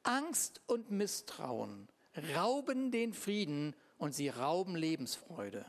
Angst 0.03 0.61
und 0.67 0.91
Misstrauen 0.91 1.89
rauben 2.37 2.91
den 2.91 3.13
Frieden 3.13 3.75
und 3.99 4.15
sie 4.15 4.29
rauben 4.29 4.77
Lebensfreude. 4.77 5.65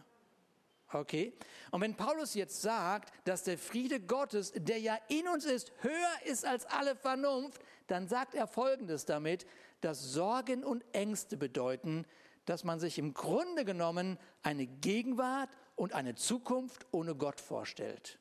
Okay? 0.92 1.34
Und 1.72 1.82
wenn 1.82 1.96
Paulus 1.96 2.34
jetzt 2.34 2.62
sagt, 2.62 3.14
dass 3.28 3.44
der 3.44 3.58
Friede 3.58 4.00
Gottes, 4.00 4.52
der 4.56 4.80
ja 4.80 4.98
in 5.08 5.28
uns 5.28 5.46
ist, 5.46 5.72
höher 5.82 6.26
ist 6.26 6.46
als 6.46 6.66
alle 6.66 6.96
Vernunft, 6.96 7.62
dann 7.88 8.08
sagt 8.08 8.34
er 8.34 8.48
Folgendes 8.48 9.06
damit, 9.06 9.46
dass 9.82 10.12
Sorgen 10.12 10.64
und 10.64 10.84
Ängste 10.94 11.38
bedeuten, 11.38 12.06
dass 12.46 12.64
man 12.64 12.80
sich 12.80 12.98
im 12.98 13.14
Grunde 13.14 13.66
genommen 13.66 14.18
eine 14.42 14.66
Gegenwart 14.66 15.50
und 15.76 15.94
eine 15.94 16.16
Zukunft 16.16 16.88
ohne 16.92 17.16
Gott 17.16 17.40
vorstellt. 17.40 18.18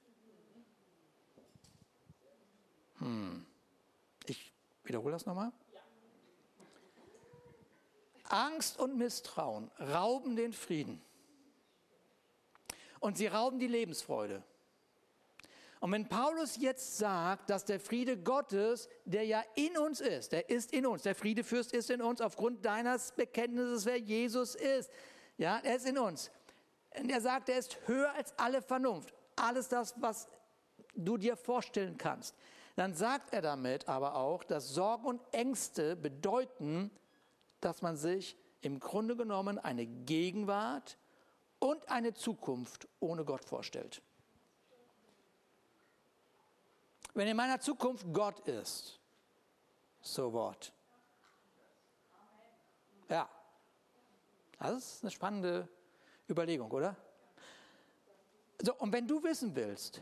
Hm. 2.98 3.46
Ich 4.88 4.90
wiederhole 4.94 5.12
das 5.12 5.26
nochmal. 5.26 5.52
Angst 8.24 8.78
und 8.78 8.96
Misstrauen 8.96 9.70
rauben 9.78 10.34
den 10.34 10.54
Frieden. 10.54 11.02
Und 12.98 13.18
sie 13.18 13.26
rauben 13.26 13.58
die 13.58 13.66
Lebensfreude. 13.66 14.42
Und 15.80 15.92
wenn 15.92 16.08
Paulus 16.08 16.56
jetzt 16.56 16.96
sagt, 16.96 17.50
dass 17.50 17.66
der 17.66 17.80
Friede 17.80 18.16
Gottes, 18.16 18.88
der 19.04 19.26
ja 19.26 19.44
in 19.56 19.76
uns 19.76 20.00
ist, 20.00 20.32
der 20.32 20.48
ist 20.48 20.72
in 20.72 20.86
uns, 20.86 21.02
der 21.02 21.14
Friedefürst 21.14 21.74
ist 21.74 21.90
in 21.90 22.00
uns 22.00 22.22
aufgrund 22.22 22.64
deines 22.64 23.12
Bekenntnisses, 23.12 23.84
wer 23.84 23.98
Jesus 23.98 24.54
ist, 24.54 24.90
ja, 25.36 25.60
er 25.62 25.76
ist 25.76 25.86
in 25.86 25.98
uns. 25.98 26.30
Und 26.98 27.10
er 27.10 27.20
sagt, 27.20 27.50
er 27.50 27.58
ist 27.58 27.76
höher 27.86 28.10
als 28.14 28.32
alle 28.38 28.62
Vernunft, 28.62 29.12
alles 29.36 29.68
das, 29.68 29.92
was 30.00 30.28
du 30.94 31.18
dir 31.18 31.36
vorstellen 31.36 31.98
kannst 31.98 32.34
dann 32.78 32.94
sagt 32.94 33.32
er 33.32 33.42
damit 33.42 33.88
aber 33.88 34.14
auch, 34.14 34.44
dass 34.44 34.68
Sorgen 34.68 35.04
und 35.06 35.20
Ängste 35.32 35.96
bedeuten, 35.96 36.92
dass 37.60 37.82
man 37.82 37.96
sich 37.96 38.36
im 38.60 38.78
Grunde 38.78 39.16
genommen 39.16 39.58
eine 39.58 39.84
Gegenwart 39.84 40.96
und 41.58 41.90
eine 41.90 42.14
Zukunft 42.14 42.86
ohne 43.00 43.24
Gott 43.24 43.44
vorstellt. 43.44 44.00
Wenn 47.14 47.26
in 47.26 47.36
meiner 47.36 47.58
Zukunft 47.58 48.06
Gott 48.12 48.38
ist, 48.46 49.00
so 50.00 50.32
what? 50.32 50.72
Ja, 53.08 53.28
das 54.60 54.76
ist 54.76 55.02
eine 55.02 55.10
spannende 55.10 55.68
Überlegung, 56.30 56.70
oder? 56.70 56.94
So, 58.62 58.72
und 58.76 58.92
wenn 58.92 59.08
du 59.08 59.20
wissen 59.24 59.56
willst, 59.56 60.00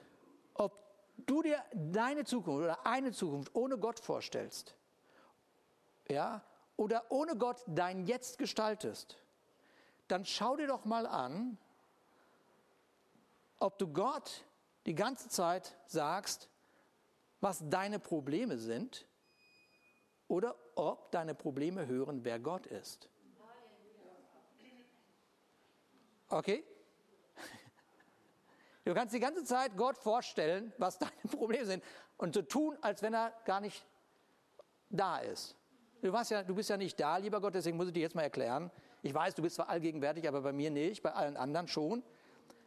ob 0.53 0.86
du 1.17 1.43
dir 1.43 1.63
deine 1.73 2.25
Zukunft 2.25 2.65
oder 2.65 2.87
eine 2.87 3.13
Zukunft 3.13 3.55
ohne 3.55 3.79
Gott 3.79 4.01
vorstellst, 4.01 4.75
ja, 6.09 6.43
oder 6.77 7.11
ohne 7.11 7.37
Gott 7.37 7.63
dein 7.67 8.07
Jetzt 8.07 8.39
gestaltest, 8.39 9.17
dann 10.09 10.25
schau 10.25 10.57
dir 10.57 10.67
doch 10.67 10.85
mal 10.85 11.07
an, 11.07 11.59
ob 13.59 13.79
du 13.79 13.89
Gott 13.93 14.45
die 14.85 14.95
ganze 14.95 15.29
Zeit 15.29 15.77
sagst, 15.87 16.49
was 17.41 17.63
deine 17.69 17.99
Probleme 17.99 18.59
sind, 18.59 19.07
oder 20.29 20.57
ob 20.75 21.11
deine 21.13 21.35
Probleme 21.35 21.87
hören, 21.87 22.25
wer 22.25 22.39
Gott 22.39 22.67
ist. 22.67 23.09
Okay? 26.29 26.65
Du 28.87 28.95
kannst 28.95 29.13
die 29.13 29.19
ganze 29.21 29.43
Zeit 29.43 29.77
Gott 29.77 29.99
vorstellen, 29.99 30.73
was 30.79 30.97
deine 31.01 31.13
Probleme 31.29 31.67
sind 31.67 31.85
und 32.19 32.35
so 32.35 32.43
tun, 32.43 32.79
als 32.83 33.03
wenn 33.03 33.15
er 33.15 33.33
gar 33.45 33.61
nicht 33.61 33.85
da 34.89 35.19
ist. 35.19 35.57
Du, 36.03 36.13
warst 36.13 36.31
ja, 36.31 36.45
du 36.45 36.55
bist 36.55 36.71
ja 36.71 36.77
nicht 36.77 36.99
da, 37.01 37.17
lieber 37.17 37.41
Gott, 37.41 37.57
deswegen 37.57 37.77
muss 37.77 37.89
ich 37.89 37.93
dir 37.93 38.03
jetzt 38.03 38.15
mal 38.15 38.23
erklären. 38.23 38.71
Ich 39.03 39.13
weiß, 39.13 39.35
du 39.35 39.43
bist 39.43 39.57
zwar 39.57 39.69
allgegenwärtig, 39.69 40.29
aber 40.29 40.41
bei 40.41 40.53
mir 40.53 40.71
nicht, 40.71 41.03
bei 41.03 41.13
allen 41.13 41.37
anderen 41.37 41.67
schon. 41.67 42.05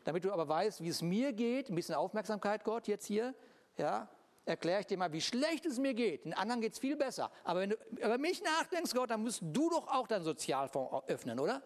Damit 0.04 0.26
du 0.26 0.34
aber 0.34 0.50
weißt, 0.50 0.84
wie 0.84 0.90
es 0.90 1.02
mir 1.02 1.32
geht, 1.32 1.70
ein 1.70 1.76
bisschen 1.76 1.96
Aufmerksamkeit, 1.96 2.66
Gott, 2.66 2.90
jetzt 2.90 3.06
hier, 3.06 3.34
ja, 3.78 4.10
erkläre 4.44 4.82
ich 4.82 4.88
dir 4.88 4.98
mal, 4.98 5.14
wie 5.14 5.22
schlecht 5.22 5.66
es 5.66 5.80
mir 5.80 5.94
geht. 5.94 6.26
Den 6.26 6.34
anderen 6.34 6.60
geht 6.60 6.74
es 6.74 6.80
viel 6.80 6.98
besser. 6.98 7.32
Aber 7.46 7.62
wenn 7.62 7.70
du 7.70 7.78
über 7.92 8.18
mich 8.18 8.44
nachdenkst, 8.44 8.94
Gott, 8.94 9.10
dann 9.10 9.24
musst 9.24 9.42
du 9.42 9.70
doch 9.70 9.88
auch 9.88 10.08
deinen 10.08 10.26
Sozialfonds 10.26 11.08
öffnen, 11.08 11.40
oder? 11.40 11.62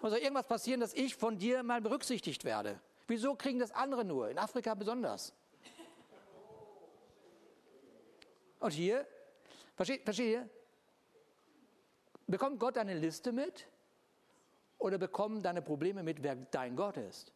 Muss 0.00 0.12
doch 0.12 0.18
irgendwas 0.18 0.46
passieren, 0.46 0.80
dass 0.80 0.94
ich 0.94 1.16
von 1.16 1.36
dir 1.36 1.62
mal 1.62 1.82
berücksichtigt 1.82 2.46
werde. 2.46 2.80
Wieso 3.10 3.34
kriegen 3.34 3.58
das 3.58 3.72
andere 3.72 4.04
nur? 4.04 4.30
In 4.30 4.38
Afrika 4.38 4.72
besonders. 4.72 5.32
Und 8.60 8.70
hier, 8.70 9.04
versteht, 9.74 10.04
versteht 10.04 10.28
ihr? 10.28 10.48
Bekommt 12.28 12.60
Gott 12.60 12.78
eine 12.78 12.94
Liste 12.94 13.32
mit? 13.32 13.66
Oder 14.78 14.96
bekommen 14.96 15.42
deine 15.42 15.60
Probleme 15.60 16.04
mit, 16.04 16.22
wer 16.22 16.36
dein 16.36 16.76
Gott 16.76 16.98
ist? 16.98 17.32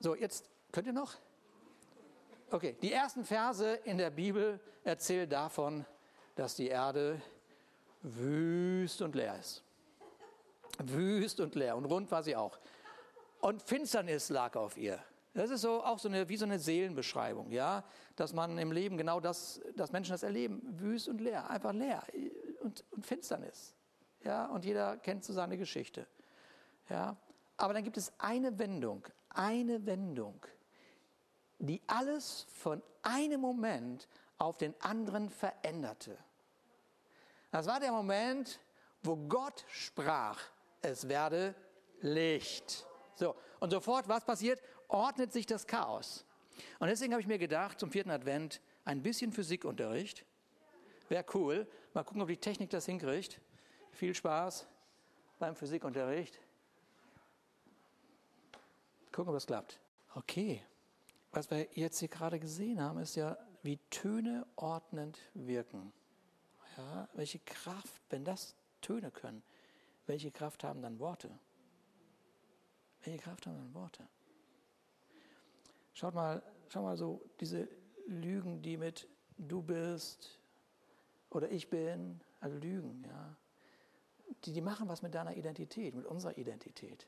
So, 0.00 0.14
jetzt 0.14 0.48
könnt 0.72 0.86
ihr 0.86 0.94
noch? 0.94 1.16
Okay, 2.50 2.78
die 2.80 2.94
ersten 2.94 3.26
Verse 3.26 3.74
in 3.84 3.98
der 3.98 4.08
Bibel 4.08 4.58
erzählen 4.84 5.28
davon, 5.28 5.84
dass 6.34 6.54
die 6.54 6.68
Erde 6.68 7.20
wüst 8.00 9.02
und 9.02 9.14
leer 9.14 9.38
ist. 9.38 9.67
Wüst 10.78 11.40
und 11.40 11.54
leer 11.54 11.76
und 11.76 11.84
rund 11.84 12.10
war 12.10 12.22
sie 12.22 12.36
auch. 12.36 12.58
Und 13.40 13.62
Finsternis 13.62 14.28
lag 14.30 14.56
auf 14.56 14.76
ihr. 14.76 14.98
Das 15.34 15.50
ist 15.50 15.60
so 15.60 15.84
auch 15.84 15.98
so 15.98 16.08
eine, 16.08 16.28
wie 16.28 16.36
so 16.36 16.44
eine 16.44 16.58
Seelenbeschreibung, 16.58 17.52
ja, 17.52 17.84
dass 18.16 18.32
man 18.32 18.58
im 18.58 18.72
Leben 18.72 18.96
genau 18.96 19.20
das, 19.20 19.60
dass 19.76 19.92
Menschen 19.92 20.12
das 20.12 20.22
erleben, 20.22 20.60
wüst 20.80 21.08
und 21.08 21.20
leer, 21.20 21.48
einfach 21.48 21.72
leer 21.72 22.02
und, 22.60 22.84
und 22.90 23.06
Finsternis, 23.06 23.74
ja, 24.24 24.46
und 24.46 24.64
jeder 24.64 24.96
kennt 24.96 25.24
so 25.24 25.32
seine 25.32 25.56
Geschichte, 25.56 26.06
ja. 26.88 27.16
Aber 27.56 27.74
dann 27.74 27.84
gibt 27.84 27.96
es 27.96 28.12
eine 28.18 28.58
Wendung, 28.58 29.06
eine 29.28 29.84
Wendung, 29.86 30.40
die 31.58 31.82
alles 31.86 32.46
von 32.54 32.82
einem 33.02 33.40
Moment 33.40 34.08
auf 34.38 34.56
den 34.56 34.74
anderen 34.80 35.28
veränderte. 35.28 36.16
Das 37.50 37.66
war 37.66 37.80
der 37.80 37.92
Moment, 37.92 38.60
wo 39.02 39.16
Gott 39.16 39.64
sprach, 39.68 40.40
es 40.82 41.08
werde 41.08 41.54
Licht. 42.00 42.86
So, 43.14 43.34
und 43.60 43.70
sofort, 43.70 44.08
was 44.08 44.24
passiert? 44.24 44.60
Ordnet 44.88 45.32
sich 45.32 45.46
das 45.46 45.66
Chaos. 45.66 46.24
Und 46.78 46.88
deswegen 46.88 47.12
habe 47.12 47.20
ich 47.20 47.28
mir 47.28 47.38
gedacht, 47.38 47.78
zum 47.78 47.90
vierten 47.90 48.10
Advent, 48.10 48.60
ein 48.84 49.02
bisschen 49.02 49.32
Physikunterricht. 49.32 50.24
Wäre 51.08 51.24
cool. 51.34 51.66
Mal 51.94 52.04
gucken, 52.04 52.22
ob 52.22 52.28
die 52.28 52.36
Technik 52.36 52.70
das 52.70 52.86
hinkriegt. 52.86 53.40
Viel 53.92 54.14
Spaß 54.14 54.66
beim 55.38 55.56
Physikunterricht. 55.56 56.38
Gucken, 59.12 59.30
ob 59.30 59.36
das 59.36 59.46
klappt. 59.46 59.80
Okay. 60.14 60.62
Was 61.32 61.50
wir 61.50 61.68
jetzt 61.74 61.98
hier 61.98 62.08
gerade 62.08 62.38
gesehen 62.38 62.80
haben, 62.80 62.98
ist 62.98 63.16
ja, 63.16 63.36
wie 63.62 63.78
Töne 63.90 64.46
ordnend 64.56 65.18
wirken. 65.34 65.92
Ja, 66.76 67.08
welche 67.14 67.40
Kraft, 67.40 68.02
wenn 68.10 68.24
das 68.24 68.54
Töne 68.80 69.10
können, 69.10 69.42
welche 70.08 70.30
Kraft 70.30 70.64
haben 70.64 70.82
dann 70.82 70.98
Worte? 70.98 71.30
Welche 73.02 73.18
Kraft 73.20 73.46
haben 73.46 73.56
dann 73.56 73.74
Worte? 73.74 74.06
Schaut 75.92 76.14
mal, 76.14 76.42
schau 76.68 76.82
mal 76.82 76.96
so, 76.96 77.22
diese 77.40 77.68
Lügen, 78.06 78.62
die 78.62 78.76
mit 78.76 79.06
du 79.36 79.62
bist 79.62 80.38
oder 81.30 81.50
ich 81.50 81.68
bin, 81.68 82.20
also 82.40 82.56
Lügen, 82.56 83.04
ja, 83.06 83.36
die, 84.44 84.52
die 84.52 84.60
machen 84.60 84.88
was 84.88 85.02
mit 85.02 85.14
deiner 85.14 85.36
Identität, 85.36 85.94
mit 85.94 86.06
unserer 86.06 86.36
Identität. 86.38 87.06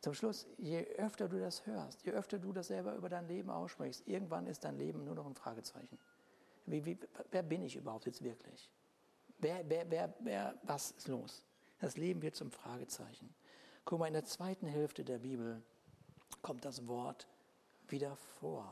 Zum 0.00 0.14
Schluss, 0.14 0.46
je 0.56 0.86
öfter 0.96 1.28
du 1.28 1.38
das 1.38 1.66
hörst, 1.66 2.02
je 2.04 2.12
öfter 2.12 2.38
du 2.38 2.52
das 2.52 2.68
selber 2.68 2.94
über 2.94 3.10
dein 3.10 3.28
Leben 3.28 3.50
aussprichst, 3.50 4.06
irgendwann 4.08 4.46
ist 4.46 4.64
dein 4.64 4.78
Leben 4.78 5.04
nur 5.04 5.14
noch 5.14 5.26
ein 5.26 5.34
Fragezeichen. 5.34 5.98
Wie, 6.64 6.84
wie, 6.86 6.98
wer 7.30 7.42
bin 7.42 7.62
ich 7.62 7.76
überhaupt 7.76 8.06
jetzt 8.06 8.22
wirklich? 8.22 8.70
Wer, 9.38 9.68
wer, 9.68 9.90
wer, 9.90 10.14
wer, 10.20 10.58
was 10.62 10.92
ist 10.92 11.08
los? 11.08 11.44
Das 11.80 11.96
Leben 11.96 12.22
wird 12.22 12.36
zum 12.36 12.50
Fragezeichen. 12.50 13.34
Guck 13.84 13.98
mal, 13.98 14.06
in 14.06 14.12
der 14.12 14.24
zweiten 14.24 14.66
Hälfte 14.66 15.02
der 15.04 15.18
Bibel 15.18 15.62
kommt 16.42 16.64
das 16.64 16.86
Wort 16.86 17.26
wieder 17.88 18.16
vor. 18.38 18.70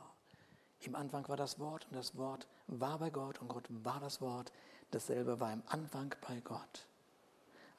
Im 0.81 0.95
Anfang 0.95 1.27
war 1.29 1.37
das 1.37 1.59
Wort 1.59 1.87
und 1.91 1.97
das 1.97 2.17
Wort 2.17 2.47
war 2.67 2.99
bei 2.99 3.11
Gott 3.11 3.41
und 3.41 3.49
Gott 3.49 3.67
war 3.69 3.99
das 4.01 4.21
Wort. 4.21 4.53
Dasselbe 4.91 5.41
war 5.41 5.53
im 5.53 5.63
Anfang 5.67 6.15
bei 6.27 6.41
Gott. 6.41 6.87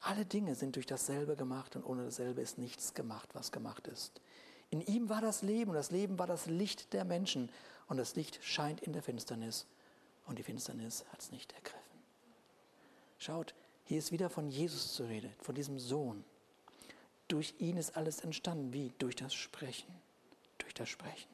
Alle 0.00 0.24
Dinge 0.24 0.54
sind 0.54 0.76
durch 0.76 0.86
dasselbe 0.86 1.36
gemacht 1.36 1.76
und 1.76 1.84
ohne 1.84 2.04
dasselbe 2.04 2.40
ist 2.40 2.58
nichts 2.58 2.94
gemacht, 2.94 3.30
was 3.34 3.52
gemacht 3.52 3.86
ist. 3.86 4.20
In 4.70 4.80
ihm 4.80 5.08
war 5.08 5.20
das 5.20 5.42
Leben 5.42 5.70
und 5.70 5.76
das 5.76 5.90
Leben 5.90 6.18
war 6.18 6.26
das 6.26 6.46
Licht 6.46 6.92
der 6.92 7.04
Menschen 7.04 7.50
und 7.88 7.96
das 7.96 8.14
Licht 8.16 8.38
scheint 8.42 8.80
in 8.80 8.92
der 8.92 9.02
Finsternis 9.02 9.66
und 10.26 10.38
die 10.38 10.42
Finsternis 10.42 11.04
hat 11.12 11.20
es 11.20 11.32
nicht 11.32 11.52
ergriffen. 11.52 11.80
Schaut, 13.18 13.54
hier 13.90 13.98
ist 13.98 14.12
wieder 14.12 14.30
von 14.30 14.48
Jesus 14.48 14.94
zu 14.94 15.02
reden, 15.02 15.32
von 15.40 15.54
diesem 15.54 15.78
Sohn. 15.78 16.24
Durch 17.28 17.54
ihn 17.58 17.76
ist 17.76 17.96
alles 17.96 18.20
entstanden. 18.20 18.72
Wie? 18.72 18.92
Durch 18.98 19.16
das 19.16 19.34
Sprechen. 19.34 19.92
Durch 20.58 20.74
das 20.74 20.88
Sprechen. 20.88 21.28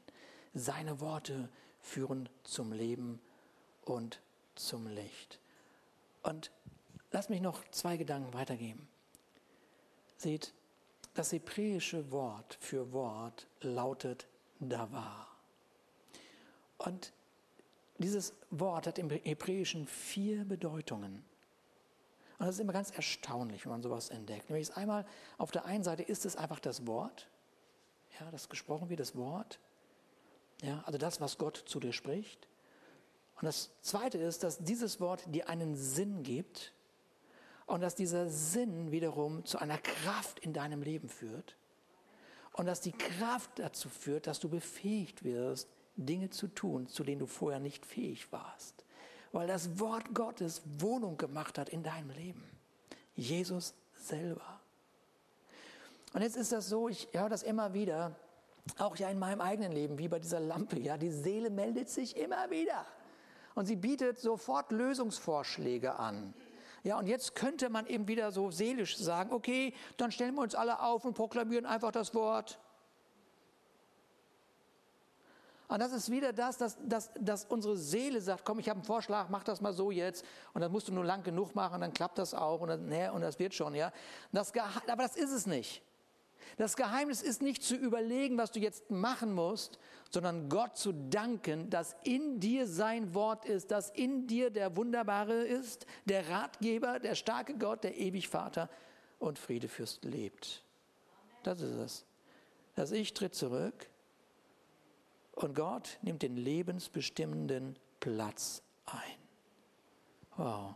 Seine 0.54 1.00
Worte 1.00 1.50
führen 1.80 2.28
zum 2.44 2.72
Leben 2.72 3.20
und 3.84 4.20
zum 4.54 4.86
Licht. 4.86 5.38
Und 6.22 6.50
Lass 7.12 7.28
mich 7.28 7.40
noch 7.40 7.62
zwei 7.70 7.96
Gedanken 7.96 8.34
weitergeben. 8.34 8.86
Seht, 10.16 10.52
das 11.14 11.32
hebräische 11.32 12.10
Wort 12.10 12.58
für 12.60 12.92
Wort 12.92 13.46
lautet 13.60 14.26
Davar. 14.60 15.28
Und 16.78 17.12
dieses 17.98 18.34
Wort 18.50 18.86
hat 18.86 18.98
im 18.98 19.08
Hebräischen 19.08 19.86
vier 19.86 20.44
Bedeutungen. 20.44 21.24
Und 22.38 22.46
das 22.46 22.56
ist 22.56 22.60
immer 22.60 22.72
ganz 22.72 22.90
erstaunlich, 22.90 23.64
wenn 23.64 23.72
man 23.72 23.82
sowas 23.82 24.10
entdeckt. 24.10 24.50
Nämlich 24.50 24.76
einmal, 24.76 25.06
auf 25.38 25.50
der 25.50 25.64
einen 25.64 25.84
Seite 25.84 26.02
ist 26.02 26.26
es 26.26 26.36
einfach 26.36 26.60
das 26.60 26.86
Wort, 26.86 27.28
ja, 28.20 28.30
das 28.30 28.48
gesprochen 28.48 28.88
wird, 28.88 29.00
das 29.00 29.16
Wort, 29.16 29.58
ja, 30.62 30.82
also 30.86 30.98
das, 30.98 31.20
was 31.20 31.38
Gott 31.38 31.64
zu 31.66 31.80
dir 31.80 31.92
spricht. 31.92 32.48
Und 33.36 33.44
das 33.44 33.70
zweite 33.82 34.18
ist, 34.18 34.42
dass 34.42 34.58
dieses 34.58 35.00
Wort 35.00 35.22
dir 35.26 35.48
einen 35.48 35.76
Sinn 35.76 36.22
gibt, 36.22 36.72
und 37.66 37.80
dass 37.80 37.94
dieser 37.94 38.28
Sinn 38.30 38.92
wiederum 38.92 39.44
zu 39.44 39.58
einer 39.58 39.78
Kraft 39.78 40.38
in 40.38 40.52
deinem 40.52 40.82
Leben 40.82 41.08
führt. 41.08 41.56
Und 42.52 42.66
dass 42.66 42.80
die 42.80 42.92
Kraft 42.92 43.50
dazu 43.56 43.88
führt, 43.88 44.26
dass 44.26 44.40
du 44.40 44.48
befähigt 44.48 45.24
wirst, 45.24 45.68
Dinge 45.96 46.30
zu 46.30 46.48
tun, 46.48 46.86
zu 46.88 47.04
denen 47.04 47.18
du 47.18 47.26
vorher 47.26 47.60
nicht 47.60 47.84
fähig 47.84 48.32
warst. 48.32 48.84
Weil 49.32 49.46
das 49.46 49.78
Wort 49.78 50.14
Gottes 50.14 50.62
Wohnung 50.78 51.16
gemacht 51.16 51.58
hat 51.58 51.68
in 51.68 51.82
deinem 51.82 52.10
Leben. 52.10 52.42
Jesus 53.14 53.74
selber. 53.94 54.60
Und 56.12 56.22
jetzt 56.22 56.36
ist 56.36 56.52
das 56.52 56.68
so, 56.68 56.88
ich 56.88 57.08
höre 57.12 57.28
das 57.28 57.42
immer 57.42 57.74
wieder, 57.74 58.14
auch 58.78 58.96
ja 58.96 59.10
in 59.10 59.18
meinem 59.18 59.40
eigenen 59.40 59.72
Leben, 59.72 59.98
wie 59.98 60.08
bei 60.08 60.18
dieser 60.18 60.40
Lampe, 60.40 60.78
ja, 60.78 60.96
die 60.96 61.10
Seele 61.10 61.50
meldet 61.50 61.88
sich 61.88 62.16
immer 62.16 62.50
wieder. 62.50 62.86
Und 63.54 63.66
sie 63.66 63.76
bietet 63.76 64.18
sofort 64.18 64.70
Lösungsvorschläge 64.70 65.96
an. 65.96 66.34
Ja, 66.82 66.98
und 66.98 67.06
jetzt 67.06 67.34
könnte 67.34 67.68
man 67.68 67.86
eben 67.86 68.06
wieder 68.06 68.30
so 68.30 68.50
seelisch 68.50 68.96
sagen, 68.96 69.32
okay, 69.32 69.74
dann 69.96 70.12
stellen 70.12 70.34
wir 70.34 70.42
uns 70.42 70.54
alle 70.54 70.80
auf 70.80 71.04
und 71.04 71.14
proklamieren 71.14 71.66
einfach 71.66 71.90
das 71.90 72.14
Wort. 72.14 72.58
Und 75.68 75.80
das 75.80 75.92
ist 75.92 76.10
wieder 76.10 76.32
das, 76.32 76.58
dass, 76.58 76.76
dass, 76.84 77.10
dass 77.18 77.44
unsere 77.44 77.76
Seele 77.76 78.20
sagt, 78.20 78.44
komm, 78.44 78.58
ich 78.58 78.68
habe 78.68 78.78
einen 78.78 78.84
Vorschlag, 78.84 79.28
mach 79.28 79.42
das 79.42 79.60
mal 79.60 79.72
so 79.72 79.90
jetzt. 79.90 80.24
Und 80.54 80.60
dann 80.60 80.70
musst 80.70 80.88
du 80.88 80.92
nur 80.92 81.04
lang 81.04 81.22
genug 81.24 81.54
machen, 81.54 81.80
dann 81.80 81.92
klappt 81.92 82.18
das 82.18 82.34
auch 82.34 82.60
und, 82.60 82.68
dann, 82.68 82.86
nee, 82.86 83.08
und 83.08 83.20
das 83.20 83.38
wird 83.38 83.54
schon. 83.54 83.74
Ja. 83.74 83.92
Das, 84.32 84.52
aber 84.86 85.02
das 85.02 85.16
ist 85.16 85.32
es 85.32 85.46
nicht. 85.46 85.82
Das 86.56 86.76
Geheimnis 86.76 87.20
ist 87.22 87.42
nicht 87.42 87.64
zu 87.64 87.74
überlegen, 87.74 88.38
was 88.38 88.52
du 88.52 88.60
jetzt 88.60 88.90
machen 88.90 89.32
musst, 89.32 89.80
sondern 90.10 90.48
Gott 90.48 90.76
zu 90.76 90.92
danken, 90.92 91.68
dass 91.68 91.96
in 92.04 92.38
dir 92.38 92.68
sein 92.68 93.12
Wort 93.14 93.44
ist, 93.44 93.72
dass 93.72 93.90
in 93.90 94.28
dir 94.28 94.50
der 94.50 94.76
Wunderbare 94.76 95.34
ist, 95.34 95.86
der 96.04 96.28
Ratgeber, 96.28 97.00
der 97.00 97.16
starke 97.16 97.58
Gott, 97.58 97.82
der 97.82 97.96
ewig 97.98 98.28
Vater 98.28 98.70
und 99.18 99.38
Friedefürst 99.38 100.04
lebt. 100.04 100.62
Das 101.42 101.60
ist 101.60 101.74
es. 101.74 102.04
Das 102.76 102.92
Ich 102.92 103.12
tritt 103.12 103.34
zurück 103.34 103.90
und 105.36 105.54
Gott 105.54 105.98
nimmt 106.02 106.22
den 106.22 106.36
lebensbestimmenden 106.36 107.78
Platz 108.00 108.62
ein. 108.86 109.18
Wow. 110.36 110.74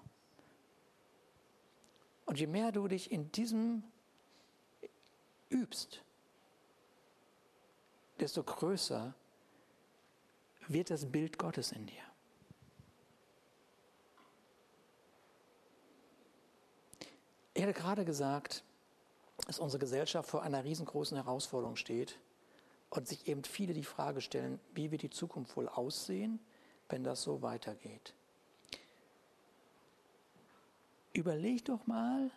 Und 2.26 2.38
je 2.38 2.46
mehr 2.46 2.70
du 2.70 2.86
dich 2.86 3.10
in 3.10 3.32
diesem 3.32 3.82
übst, 5.48 6.04
desto 8.20 8.42
größer 8.44 9.14
wird 10.68 10.90
das 10.90 11.10
Bild 11.10 11.38
Gottes 11.38 11.72
in 11.72 11.86
dir. 11.86 12.02
Ich 17.54 17.62
hatte 17.62 17.72
gerade 17.72 18.04
gesagt, 18.04 18.62
dass 19.46 19.58
unsere 19.58 19.80
Gesellschaft 19.80 20.28
vor 20.28 20.42
einer 20.42 20.64
riesengroßen 20.64 21.16
Herausforderung 21.16 21.76
steht 21.76 22.18
und 22.90 23.06
sich 23.06 23.28
eben 23.28 23.44
viele 23.44 23.72
die 23.72 23.84
Frage 23.84 24.20
stellen, 24.20 24.60
wie 24.74 24.90
wird 24.90 25.02
die 25.02 25.10
Zukunft 25.10 25.56
wohl 25.56 25.68
aussehen, 25.68 26.40
wenn 26.88 27.04
das 27.04 27.22
so 27.22 27.40
weitergeht. 27.40 28.14
Überleg 31.12 31.64
doch 31.64 31.86
mal, 31.86 32.30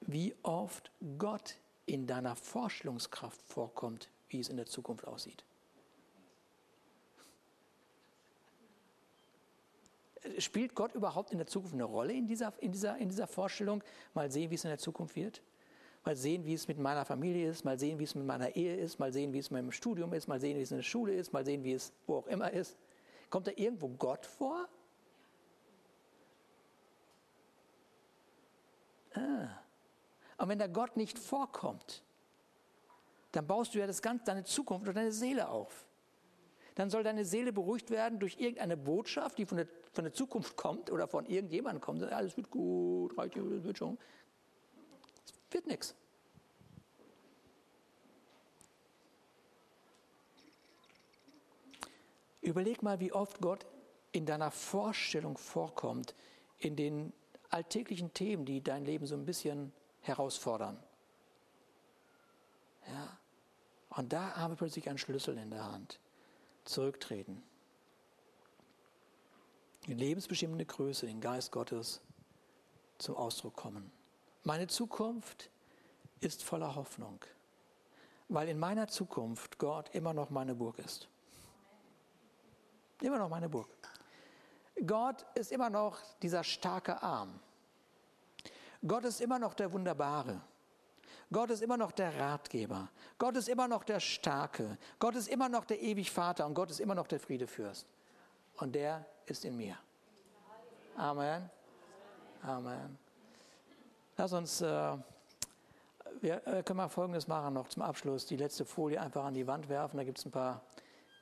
wie 0.00 0.34
oft 0.42 0.90
Gott 1.18 1.56
in 1.86 2.06
deiner 2.06 2.36
Vorstellungskraft 2.36 3.40
vorkommt, 3.42 4.10
wie 4.28 4.40
es 4.40 4.48
in 4.48 4.56
der 4.56 4.66
Zukunft 4.66 5.06
aussieht. 5.06 5.44
Spielt 10.38 10.74
Gott 10.74 10.94
überhaupt 10.94 11.30
in 11.30 11.38
der 11.38 11.46
Zukunft 11.46 11.74
eine 11.74 11.84
Rolle 11.84 12.12
in 12.12 12.26
dieser, 12.26 12.52
in 12.60 12.72
dieser, 12.72 12.98
in 12.98 13.08
dieser 13.08 13.26
Vorstellung? 13.26 13.82
Mal 14.12 14.30
sehen, 14.30 14.50
wie 14.50 14.56
es 14.56 14.64
in 14.64 14.68
der 14.70 14.78
Zukunft 14.78 15.16
wird. 15.16 15.40
Mal 16.08 16.16
sehen, 16.16 16.46
wie 16.46 16.54
es 16.54 16.66
mit 16.66 16.78
meiner 16.78 17.04
Familie 17.04 17.50
ist. 17.50 17.66
Mal 17.66 17.78
sehen, 17.78 17.98
wie 17.98 18.04
es 18.04 18.14
mit 18.14 18.24
meiner 18.24 18.56
Ehe 18.56 18.74
ist. 18.76 18.98
Mal 18.98 19.12
sehen, 19.12 19.34
wie 19.34 19.40
es 19.40 19.50
mit 19.50 19.60
meinem 19.60 19.72
Studium 19.72 20.14
ist. 20.14 20.26
Mal 20.26 20.40
sehen, 20.40 20.56
wie 20.56 20.62
es 20.62 20.70
in 20.70 20.78
der 20.78 20.82
Schule 20.82 21.12
ist. 21.12 21.34
Mal 21.34 21.44
sehen, 21.44 21.62
wie 21.64 21.74
es 21.74 21.92
wo 22.06 22.16
auch 22.16 22.26
immer 22.28 22.50
ist. 22.50 22.78
Kommt 23.28 23.46
da 23.46 23.50
irgendwo 23.54 23.88
Gott 23.88 24.24
vor? 24.24 24.66
Ah. 29.12 29.48
Und 30.38 30.48
wenn 30.48 30.58
der 30.58 30.70
Gott 30.70 30.96
nicht 30.96 31.18
vorkommt, 31.18 32.02
dann 33.32 33.46
baust 33.46 33.74
du 33.74 33.78
ja 33.78 33.86
das 33.86 34.00
ganze, 34.00 34.24
deine 34.24 34.44
Zukunft 34.44 34.88
und 34.88 34.94
deine 34.94 35.12
Seele 35.12 35.50
auf. 35.50 35.84
Dann 36.74 36.88
soll 36.88 37.02
deine 37.02 37.26
Seele 37.26 37.52
beruhigt 37.52 37.90
werden 37.90 38.18
durch 38.18 38.40
irgendeine 38.40 38.78
Botschaft, 38.78 39.36
die 39.36 39.44
von 39.44 39.58
der, 39.58 39.68
von 39.92 40.04
der 40.04 40.14
Zukunft 40.14 40.56
kommt 40.56 40.90
oder 40.90 41.06
von 41.06 41.26
irgendjemandem 41.26 41.82
kommt. 41.82 42.02
Alles 42.02 42.34
wird 42.38 42.48
gut, 42.50 43.18
reicht, 43.18 43.36
wird 43.36 43.76
schon. 43.76 43.98
Wird 45.50 45.66
nichts. 45.66 45.94
Überleg 52.40 52.82
mal, 52.82 53.00
wie 53.00 53.12
oft 53.12 53.40
Gott 53.40 53.66
in 54.12 54.24
deiner 54.24 54.50
Vorstellung 54.50 55.36
vorkommt, 55.36 56.14
in 56.58 56.76
den 56.76 57.12
alltäglichen 57.50 58.12
Themen, 58.14 58.44
die 58.44 58.62
dein 58.62 58.84
Leben 58.84 59.06
so 59.06 59.14
ein 59.14 59.24
bisschen 59.24 59.72
herausfordern. 60.00 60.82
Ja. 62.86 63.18
Und 63.90 64.12
da 64.12 64.36
haben 64.36 64.52
wir 64.52 64.56
plötzlich 64.56 64.88
einen 64.88 64.98
Schlüssel 64.98 65.36
in 65.38 65.50
der 65.50 65.64
Hand. 65.64 65.98
Zurücktreten. 66.64 67.42
Die 69.86 69.94
lebensbestimmende 69.94 70.66
Größe, 70.66 71.06
den 71.06 71.20
Geist 71.20 71.52
Gottes 71.52 72.00
zum 72.98 73.16
Ausdruck 73.16 73.56
kommen. 73.56 73.90
Meine 74.48 74.66
Zukunft 74.66 75.50
ist 76.20 76.42
voller 76.42 76.74
Hoffnung, 76.74 77.20
weil 78.30 78.48
in 78.48 78.58
meiner 78.58 78.88
Zukunft 78.88 79.58
Gott 79.58 79.90
immer 79.94 80.14
noch 80.14 80.30
meine 80.30 80.54
Burg 80.54 80.78
ist. 80.78 81.06
Immer 83.02 83.18
noch 83.18 83.28
meine 83.28 83.50
Burg. 83.50 83.68
Gott 84.86 85.26
ist 85.34 85.52
immer 85.52 85.68
noch 85.68 85.98
dieser 86.22 86.42
starke 86.42 87.02
Arm. 87.02 87.38
Gott 88.86 89.04
ist 89.04 89.20
immer 89.20 89.38
noch 89.38 89.52
der 89.52 89.70
Wunderbare. 89.70 90.40
Gott 91.30 91.50
ist 91.50 91.60
immer 91.60 91.76
noch 91.76 91.92
der 91.92 92.18
Ratgeber. 92.18 92.88
Gott 93.18 93.36
ist 93.36 93.50
immer 93.50 93.68
noch 93.68 93.84
der 93.84 94.00
Starke. 94.00 94.78
Gott 94.98 95.14
ist 95.14 95.28
immer 95.28 95.50
noch 95.50 95.66
der 95.66 95.78
ewig 95.82 96.10
Vater 96.10 96.46
und 96.46 96.54
Gott 96.54 96.70
ist 96.70 96.80
immer 96.80 96.94
noch 96.94 97.06
der 97.06 97.20
Friedefürst. 97.20 97.86
Und 98.56 98.74
der 98.74 99.04
ist 99.26 99.44
in 99.44 99.58
mir. 99.58 99.76
Amen. 100.96 101.50
Amen. 102.40 103.07
Lass 104.20 104.32
uns, 104.32 104.60
äh, 104.62 104.96
wir 106.20 106.44
äh, 106.48 106.64
können 106.64 106.78
mal 106.78 106.88
Folgendes 106.88 107.28
machen 107.28 107.54
noch 107.54 107.68
zum 107.68 107.82
Abschluss. 107.82 108.26
Die 108.26 108.36
letzte 108.36 108.64
Folie 108.64 109.00
einfach 109.00 109.24
an 109.24 109.32
die 109.32 109.46
Wand 109.46 109.68
werfen. 109.68 109.96
Da 109.96 110.02
gibt 110.02 110.18
es 110.18 110.26
ein 110.26 110.32
paar 110.32 110.60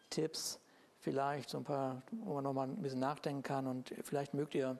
Tipps, 0.09 0.59
vielleicht 1.00 1.50
so 1.50 1.59
ein 1.59 1.64
paar, 1.64 2.00
wo 2.24 2.32
man 2.32 2.44
noch 2.44 2.54
mal 2.54 2.66
ein 2.66 2.80
bisschen 2.80 3.00
nachdenken 3.00 3.42
kann. 3.42 3.66
Und 3.66 3.92
vielleicht 4.02 4.32
mögt 4.32 4.54
ihr 4.54 4.78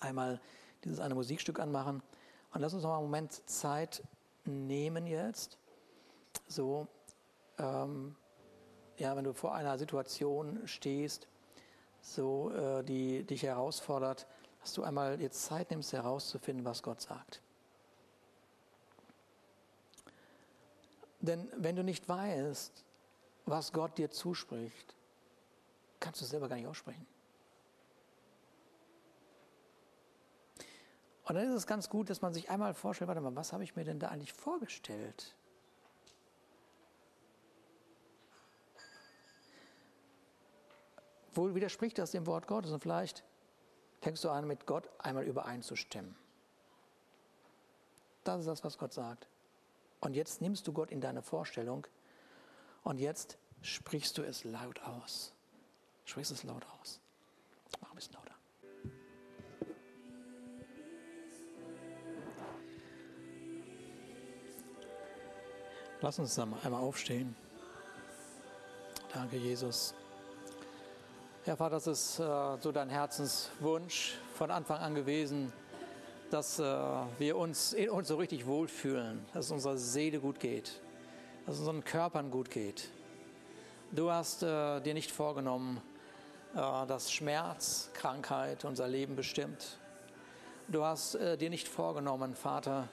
einmal 0.00 0.40
dieses 0.82 0.98
eine 0.98 1.14
Musikstück 1.14 1.60
anmachen. 1.60 2.02
Und 2.54 2.60
lass 2.60 2.74
uns 2.74 2.82
noch 2.82 2.90
mal 2.90 2.96
einen 2.96 3.06
Moment 3.06 3.48
Zeit 3.48 4.02
nehmen 4.44 5.06
jetzt. 5.06 5.58
So, 6.48 6.88
ähm, 7.56 8.16
ja, 8.96 9.14
wenn 9.14 9.22
du 9.22 9.32
vor 9.32 9.54
einer 9.54 9.78
Situation 9.78 10.58
stehst, 10.66 11.28
so, 12.00 12.50
äh, 12.50 12.82
die 12.82 13.22
dich 13.22 13.44
herausfordert, 13.44 14.26
dass 14.60 14.72
du 14.72 14.82
einmal 14.82 15.20
jetzt 15.20 15.44
Zeit 15.44 15.70
nimmst, 15.70 15.92
herauszufinden, 15.92 16.64
was 16.64 16.82
Gott 16.82 17.00
sagt. 17.00 17.40
Denn 21.20 21.48
wenn 21.56 21.76
du 21.76 21.82
nicht 21.82 22.08
weißt, 22.08 22.84
was 23.46 23.72
Gott 23.72 23.98
dir 23.98 24.10
zuspricht, 24.10 24.94
kannst 26.00 26.20
du 26.20 26.24
es 26.24 26.30
selber 26.30 26.48
gar 26.48 26.56
nicht 26.56 26.66
aussprechen. 26.66 27.06
Und 31.24 31.34
dann 31.34 31.46
ist 31.46 31.54
es 31.54 31.66
ganz 31.66 31.90
gut, 31.90 32.08
dass 32.08 32.22
man 32.22 32.32
sich 32.32 32.48
einmal 32.48 32.72
vorstellt, 32.72 33.08
warte 33.08 33.20
mal, 33.20 33.36
was 33.36 33.52
habe 33.52 33.62
ich 33.62 33.76
mir 33.76 33.84
denn 33.84 33.98
da 33.98 34.08
eigentlich 34.08 34.32
vorgestellt? 34.32 35.34
Wohl 41.34 41.54
widerspricht 41.54 41.98
das 41.98 42.12
dem 42.12 42.26
Wort 42.26 42.46
Gottes 42.46 42.70
und 42.70 42.80
vielleicht 42.80 43.24
fängst 44.00 44.24
du 44.24 44.30
an, 44.30 44.46
mit 44.46 44.66
Gott 44.66 44.88
einmal 44.98 45.24
übereinzustimmen. 45.24 46.14
Das 48.24 48.40
ist 48.40 48.46
das, 48.46 48.64
was 48.64 48.78
Gott 48.78 48.92
sagt. 48.92 49.26
Und 50.00 50.14
jetzt 50.14 50.40
nimmst 50.40 50.66
du 50.66 50.72
Gott 50.72 50.90
in 50.90 51.00
deine 51.00 51.22
Vorstellung 51.22 51.86
und 52.84 52.98
jetzt 52.98 53.38
sprichst 53.62 54.16
du 54.18 54.22
es 54.22 54.44
laut 54.44 54.82
aus. 54.82 55.32
Sprichst 56.04 56.32
es 56.32 56.42
laut 56.44 56.64
aus. 56.80 57.00
Mach 57.80 57.90
ein 57.90 57.96
bisschen 57.96 58.14
lauter. 58.14 58.34
Lass 66.00 66.18
uns 66.18 66.38
einmal 66.38 66.80
aufstehen. 66.80 67.34
Danke, 69.12 69.36
Jesus. 69.36 69.94
Herr 71.44 71.56
Vater, 71.56 71.76
das 71.76 71.86
ist 71.86 72.18
äh, 72.18 72.22
so 72.60 72.72
dein 72.72 72.90
Herzenswunsch 72.90 74.18
von 74.34 74.50
Anfang 74.50 74.80
an 74.80 74.94
gewesen, 74.94 75.52
dass 76.30 76.58
äh, 76.58 76.64
wir 77.18 77.38
uns 77.38 77.72
in 77.72 77.88
uns 77.90 78.08
so 78.08 78.16
richtig 78.16 78.46
wohlfühlen, 78.46 79.24
dass 79.32 79.46
es 79.46 79.50
unserer 79.52 79.78
Seele 79.78 80.18
gut 80.20 80.40
geht, 80.40 80.80
dass 81.46 81.54
es 81.54 81.60
unseren 81.60 81.84
Körpern 81.84 82.30
gut 82.30 82.50
geht. 82.50 82.90
Du 83.92 84.10
hast 84.10 84.42
äh, 84.42 84.80
dir 84.80 84.92
nicht 84.92 85.10
vorgenommen, 85.10 85.80
äh, 86.54 86.58
dass 86.86 87.10
Schmerz, 87.10 87.90
Krankheit 87.94 88.64
unser 88.64 88.88
Leben 88.88 89.16
bestimmt. 89.16 89.78
Du 90.66 90.84
hast 90.84 91.14
äh, 91.14 91.38
dir 91.38 91.50
nicht 91.50 91.68
vorgenommen, 91.68 92.34
Vater, 92.34 92.88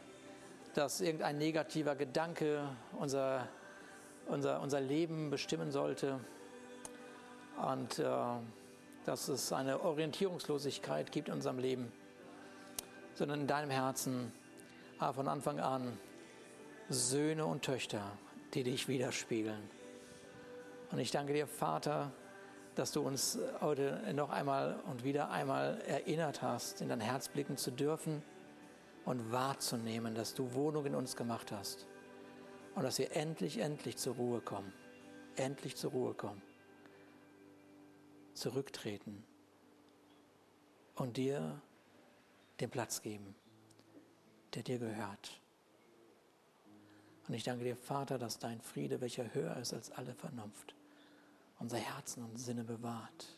dass 0.75 1.01
irgendein 1.01 1.39
negativer 1.39 1.95
Gedanke 1.95 2.69
unser, 2.97 3.49
unser, 4.27 4.61
unser 4.61 4.79
Leben 4.79 5.29
bestimmen 5.29 5.71
sollte 5.71 6.19
und 7.61 7.99
äh, 7.99 8.05
dass 9.05 9.27
es 9.27 9.53
eine 9.53 9.81
Orientierungslosigkeit 9.81 11.11
gibt 11.11 11.27
in 11.27 11.35
unserem 11.35 11.59
Leben, 11.59 11.91
sondern 13.13 13.41
in 13.41 13.47
deinem 13.47 13.69
Herzen 13.69 14.31
ah, 14.99 15.13
von 15.13 15.27
Anfang 15.27 15.59
an 15.59 15.97
Söhne 16.89 17.45
und 17.45 17.63
Töchter, 17.63 18.11
die 18.53 18.63
dich 18.63 18.87
widerspiegeln. 18.87 19.69
Und 20.91 20.99
ich 20.99 21.11
danke 21.11 21.33
dir, 21.33 21.47
Vater, 21.47 22.11
dass 22.75 22.91
du 22.91 23.01
uns 23.01 23.39
heute 23.61 24.01
noch 24.13 24.29
einmal 24.29 24.79
und 24.87 25.03
wieder 25.03 25.29
einmal 25.29 25.81
erinnert 25.87 26.41
hast, 26.41 26.81
in 26.81 26.89
dein 26.89 26.99
Herz 26.99 27.29
blicken 27.29 27.57
zu 27.57 27.71
dürfen 27.71 28.21
und 29.05 29.31
wahrzunehmen, 29.31 30.13
dass 30.13 30.33
du 30.33 30.53
Wohnung 30.53 30.85
in 30.85 30.95
uns 30.95 31.15
gemacht 31.15 31.51
hast 31.51 31.87
und 32.75 32.83
dass 32.83 32.99
wir 32.99 33.15
endlich, 33.15 33.59
endlich 33.59 33.97
zur 33.97 34.15
Ruhe 34.15 34.41
kommen. 34.41 34.73
Endlich 35.37 35.75
zur 35.75 35.91
Ruhe 35.91 36.13
kommen. 36.13 36.41
Zurücktreten 38.35 39.23
und 40.95 41.17
dir 41.17 41.61
den 42.59 42.69
Platz 42.69 43.01
geben, 43.01 43.35
der 44.53 44.63
dir 44.63 44.77
gehört. 44.77 45.41
Und 47.27 47.33
ich 47.33 47.43
danke 47.43 47.63
dir, 47.63 47.75
Vater, 47.75 48.19
dass 48.19 48.37
dein 48.37 48.61
Friede, 48.61 49.01
welcher 49.01 49.33
höher 49.33 49.57
ist 49.57 49.73
als 49.73 49.91
alle 49.91 50.13
Vernunft, 50.13 50.75
unser 51.59 51.77
Herzen 51.77 52.23
und 52.23 52.37
Sinne 52.37 52.63
bewahrt. 52.63 53.35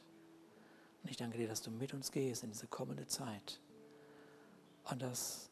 Und 1.04 1.10
ich 1.10 1.18
danke 1.18 1.38
dir, 1.38 1.48
dass 1.48 1.62
du 1.62 1.72
mit 1.72 1.94
uns 1.94 2.12
gehst 2.12 2.44
in 2.44 2.52
diese 2.52 2.68
kommende 2.68 3.08
Zeit 3.08 3.62
und 4.84 5.02
dass 5.02 5.50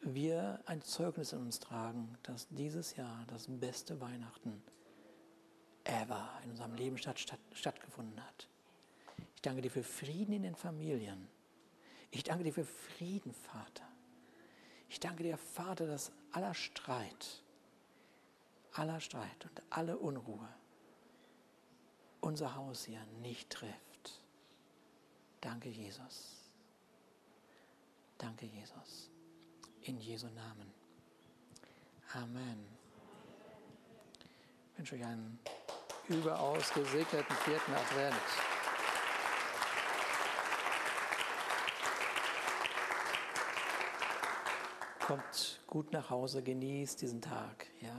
wir 0.00 0.60
ein 0.66 0.82
Zeugnis 0.82 1.32
in 1.32 1.40
uns 1.40 1.60
tragen, 1.60 2.16
dass 2.22 2.48
dieses 2.48 2.96
Jahr 2.96 3.24
das 3.28 3.46
beste 3.48 4.00
Weihnachten 4.00 4.62
ever 5.84 6.28
in 6.44 6.50
unserem 6.50 6.74
Leben 6.74 6.98
statt, 6.98 7.18
statt, 7.18 7.40
stattgefunden 7.52 8.24
hat. 8.24 8.48
Ich 9.46 9.48
danke 9.48 9.62
dir 9.62 9.70
für 9.70 9.84
Frieden 9.84 10.32
in 10.32 10.42
den 10.42 10.56
Familien. 10.56 11.28
Ich 12.10 12.24
danke 12.24 12.42
dir 12.42 12.52
für 12.52 12.64
Frieden, 12.64 13.32
Vater. 13.32 13.88
Ich 14.88 14.98
danke 14.98 15.22
dir, 15.22 15.38
Vater, 15.38 15.86
dass 15.86 16.10
aller 16.32 16.52
Streit, 16.52 17.44
aller 18.72 18.98
Streit 18.98 19.44
und 19.44 19.62
alle 19.70 19.98
Unruhe 19.98 20.48
unser 22.20 22.56
Haus 22.56 22.86
hier 22.86 23.06
nicht 23.22 23.48
trifft. 23.48 24.20
Danke, 25.40 25.68
Jesus. 25.68 26.50
Danke, 28.18 28.46
Jesus. 28.46 29.12
In 29.82 30.00
Jesu 30.00 30.26
Namen. 30.26 30.74
Amen. 32.14 32.66
Ich 34.72 34.78
wünsche 34.78 34.96
euch 34.96 35.04
einen 35.04 35.38
überaus 36.08 36.74
gesegneten 36.74 37.36
vierten 37.44 37.74
Advent. 37.74 38.55
Kommt 45.06 45.60
gut 45.68 45.92
nach 45.92 46.10
Hause, 46.10 46.42
genießt 46.42 47.00
diesen 47.00 47.22
Tag, 47.22 47.68
ja. 47.80 47.94